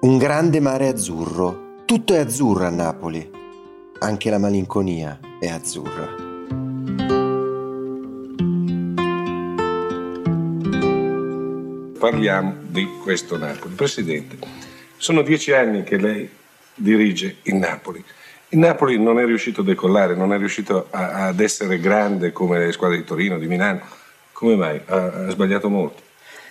Un 0.00 0.16
grande 0.16 0.58
mare 0.58 0.88
azzurro, 0.88 1.74
tutto 1.84 2.14
è 2.14 2.18
azzurro 2.18 2.64
a 2.64 2.70
Napoli, 2.70 3.30
anche 3.98 4.30
la 4.30 4.38
malinconia 4.38 5.20
è 5.38 5.48
azzurra. 5.48 7.21
Parliamo 12.02 12.56
di 12.62 12.84
questo 13.00 13.38
Napoli. 13.38 13.74
Presidente, 13.74 14.36
sono 14.96 15.22
dieci 15.22 15.52
anni 15.52 15.84
che 15.84 15.98
lei 15.98 16.28
dirige 16.74 17.36
il 17.42 17.54
Napoli. 17.54 18.04
Il 18.48 18.58
Napoli 18.58 19.00
non 19.00 19.20
è 19.20 19.24
riuscito 19.24 19.60
a 19.60 19.64
decollare, 19.64 20.16
non 20.16 20.32
è 20.32 20.36
riuscito 20.36 20.88
a, 20.90 21.26
ad 21.28 21.38
essere 21.38 21.78
grande 21.78 22.32
come 22.32 22.58
le 22.58 22.72
squadre 22.72 22.96
di 22.96 23.04
Torino, 23.04 23.38
di 23.38 23.46
Milano. 23.46 23.82
Come 24.32 24.56
mai? 24.56 24.80
Ha, 24.84 24.96
ha 24.96 25.30
sbagliato 25.30 25.70
molto. 25.70 26.02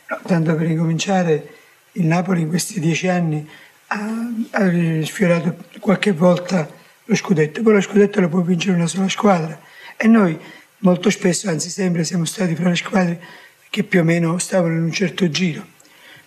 No, 0.08 0.22
tanto 0.26 0.56
per 0.56 0.70
incominciare, 0.70 1.48
il 1.94 2.06
Napoli 2.06 2.40
in 2.40 2.48
questi 2.48 2.80
dieci 2.80 3.10
anni 3.10 3.46
ha, 3.88 4.32
ha 4.52 4.72
sfiorato 5.04 5.58
qualche 5.82 6.14
volta 6.14 6.66
lo 7.04 7.16
scudetto, 7.16 7.62
poi 7.62 7.74
lo 7.74 7.82
scudetto 7.82 8.22
lo 8.22 8.30
può 8.30 8.40
vincere 8.40 8.78
una 8.78 8.88
sola 8.88 9.10
squadra 9.10 9.60
e 9.98 10.08
noi 10.08 10.40
molto 10.78 11.10
spesso, 11.10 11.50
anzi 11.50 11.70
sempre, 11.70 12.06
siamo 12.06 12.24
stati 12.24 12.56
fra 12.56 12.70
le 12.70 12.76
squadre 12.78 13.22
che 13.72 13.84
più 13.86 14.02
o 14.02 14.04
meno 14.04 14.38
stavano 14.38 14.76
in 14.76 14.84
un 14.84 14.92
certo 14.92 15.30
giro. 15.30 15.66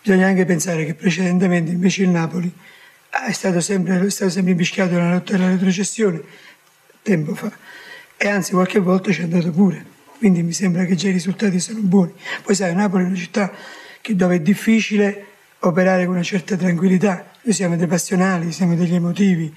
Bisogna 0.02 0.26
anche 0.26 0.46
pensare 0.46 0.86
che 0.86 0.94
precedentemente 0.94 1.70
invece 1.70 2.02
il 2.02 2.08
Napoli 2.08 2.50
è 3.10 3.32
stato 3.32 3.60
sempre, 3.60 4.00
è 4.00 4.10
stato 4.10 4.30
sempre 4.30 4.52
imbischiato 4.52 4.94
nella 4.94 5.12
lotta 5.12 5.34
alla 5.34 5.50
retrocessione 5.50 6.22
tempo 7.02 7.34
fa 7.34 7.52
e 8.16 8.28
anzi 8.28 8.52
qualche 8.52 8.78
volta 8.78 9.12
ci 9.12 9.20
è 9.20 9.24
andato 9.24 9.50
pure. 9.50 9.84
Quindi 10.16 10.42
mi 10.42 10.54
sembra 10.54 10.86
che 10.86 10.94
già 10.94 11.08
i 11.08 11.12
risultati 11.12 11.60
sono 11.60 11.80
buoni. 11.80 12.14
Poi 12.42 12.54
sai, 12.54 12.74
Napoli 12.74 13.04
è 13.04 13.06
una 13.08 13.16
città 13.16 13.52
dove 14.08 14.36
è 14.36 14.40
difficile 14.40 15.26
operare 15.58 16.06
con 16.06 16.14
una 16.14 16.22
certa 16.22 16.56
tranquillità. 16.56 17.30
Noi 17.42 17.54
siamo 17.54 17.76
dei 17.76 17.86
passionali, 17.86 18.52
siamo 18.52 18.74
degli 18.74 18.94
emotivi 18.94 19.54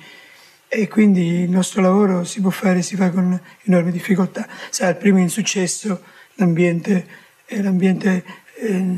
e 0.67 0.89
quindi 0.89 1.43
il 1.43 1.49
nostro 1.49 1.81
lavoro 1.81 2.25
si 2.25 2.41
può 2.41 2.49
fare, 2.49 2.81
si 2.81 2.97
fa 2.97 3.11
con 3.11 3.39
enormi 3.63 3.91
difficoltà. 3.91 4.45
Sai, 4.69 4.89
al 4.89 4.97
primo 4.97 5.19
insuccesso 5.19 6.03
l'ambiente 6.35 7.25
e 7.47 7.61
l'ambiente 7.61 8.23
eh, 8.55 8.97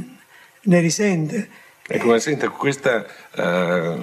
ne 0.61 0.79
risente. 0.79 1.49
Ecco, 1.87 2.07
ma 2.07 2.19
senta, 2.19 2.49
questa 2.49 3.05
eh, 3.35 3.97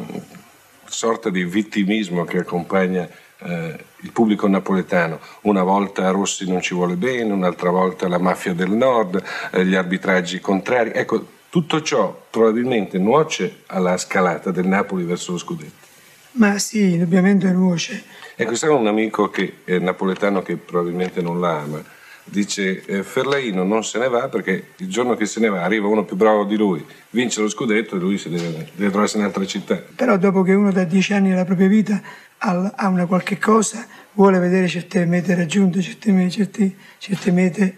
sorta 0.87 1.31
di 1.31 1.45
vittimismo 1.45 2.25
che 2.25 2.39
accompagna 2.39 3.09
eh, 3.39 3.79
il 4.01 4.13
pubblico 4.13 4.49
napoletano, 4.49 5.21
una 5.43 5.63
volta 5.63 6.11
Rossi 6.11 6.49
non 6.49 6.61
ci 6.61 6.75
vuole 6.75 6.95
bene, 6.95 7.33
un'altra 7.33 7.71
volta 7.71 8.09
la 8.09 8.19
mafia 8.19 8.55
del 8.55 8.71
nord, 8.71 9.23
eh, 9.51 9.65
gli 9.65 9.75
arbitraggi 9.75 10.41
contrari, 10.41 10.93
ecco, 10.95 11.35
tutto 11.49 11.83
ciò 11.83 12.27
probabilmente 12.29 12.99
nuoce 12.99 13.63
alla 13.67 13.97
scalata 13.97 14.51
del 14.51 14.67
Napoli 14.67 15.05
verso 15.05 15.33
lo 15.33 15.39
scudetto. 15.39 15.85
Ma 16.33 16.59
sì, 16.59 16.93
indubbiamente 16.93 17.51
nuoce. 17.51 18.05
Ecco, 18.35 18.55
sai 18.55 18.71
un 18.71 18.87
amico 18.87 19.31
che 19.31 19.59
è 19.65 19.79
napoletano 19.79 20.43
che 20.43 20.57
probabilmente 20.57 21.23
non 21.23 21.41
la 21.41 21.61
ama, 21.61 21.83
dice 22.27 22.85
eh, 22.85 23.03
Ferlaino 23.03 23.65
non 23.65 23.85
se 23.85 23.99
ne 23.99 24.09
va 24.09 24.29
perché 24.29 24.69
il 24.77 24.89
giorno 24.89 25.15
che 25.15 25.27
se 25.27 25.41
ne 25.41 25.49
va 25.49 25.63
arriva 25.63 25.87
uno 25.87 26.05
più 26.05 26.17
bravo 26.17 26.45
di 26.45 26.57
lui, 26.57 26.85
vince 27.11 27.41
lo 27.41 27.49
scudetto 27.49 27.97
e 27.97 27.99
lui 27.99 28.19
si 28.19 28.29
deve, 28.29 28.69
deve 28.75 28.91
trovarsi 28.91 29.17
in 29.17 29.23
un'altra 29.23 29.47
città. 29.47 29.83
Però 29.95 30.17
dopo 30.17 30.43
che 30.43 30.53
uno 30.53 30.73
da 30.73 30.85
dieci 30.85 31.13
anni 31.13 31.31
della 31.31 31.45
propria 31.45 31.69
vita 31.69 32.01
ha 32.39 32.89
una 32.89 33.07
qualche 33.07 33.39
cosa, 33.39 33.87
vuole 34.13 34.39
vedere 34.39 34.69
certe 34.69 35.05
mete 35.07 35.35
raggiunte, 35.35 35.81
certe, 35.81 36.31
certe, 36.31 36.75
certe 36.99 37.31
mete 37.31 37.77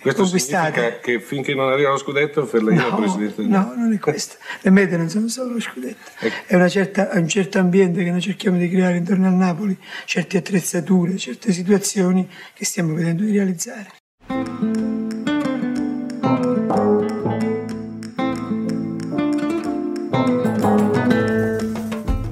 questo 0.00 0.24
significa 0.26 0.98
che 0.98 1.20
finché 1.20 1.54
non 1.54 1.68
arriva 1.68 1.90
lo 1.90 1.96
scudetto 1.96 2.44
Ferlaino 2.46 2.88
no, 2.88 2.96
è 2.96 2.98
presidente 2.98 3.42
No, 3.42 3.72
non 3.76 3.92
è 3.92 3.98
questo. 3.98 4.36
Le 4.60 4.70
mete 4.70 4.96
non 4.96 5.08
sono 5.08 5.28
solo 5.28 5.52
lo 5.52 5.60
scudetto. 5.60 6.10
Ecco. 6.18 6.64
È 6.64 6.68
certa, 6.68 7.10
un 7.12 7.28
certo 7.28 7.58
ambiente 7.58 8.02
che 8.02 8.10
noi 8.10 8.20
cerchiamo 8.20 8.58
di 8.58 8.68
creare 8.68 8.96
intorno 8.96 9.28
al 9.28 9.34
Napoli, 9.34 9.78
certe 10.04 10.38
attrezzature, 10.38 11.16
certe 11.16 11.52
situazioni 11.52 12.28
che 12.54 12.64
stiamo 12.64 12.94
vedendo 12.94 13.22
di 13.22 13.36
realizzare. 13.36 13.90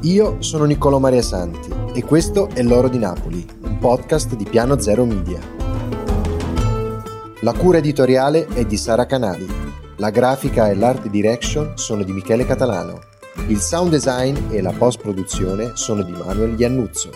Io 0.03 0.43
sono 0.43 0.65
Niccolò 0.65 0.99
Maria 0.99 1.23
Santi 1.23 1.71
e 1.95 2.03
questo 2.03 2.49
è 2.53 2.63
L'Oro 2.63 2.89
di 2.89 2.99
Napoli, 2.99 3.47
un 3.63 3.79
podcast 3.79 4.35
di 4.35 4.45
Piano 4.45 4.81
Zero 4.81 5.05
Media. 5.05 5.60
La 7.43 7.55
cura 7.55 7.79
editoriale 7.79 8.49
è 8.49 8.67
di 8.67 8.77
Sara 8.77 9.07
Canali. 9.07 9.47
La 9.97 10.11
grafica 10.11 10.69
e 10.69 10.75
l'art 10.75 11.09
direction 11.09 11.73
sono 11.75 12.03
di 12.03 12.13
Michele 12.13 12.45
Catalano. 12.45 13.01
Il 13.47 13.61
sound 13.61 13.91
design 13.91 14.37
e 14.51 14.61
la 14.61 14.73
post 14.73 15.01
produzione 15.01 15.71
sono 15.73 16.03
di 16.03 16.13
Manuel 16.13 16.61
Iannuzzo. 16.61 17.11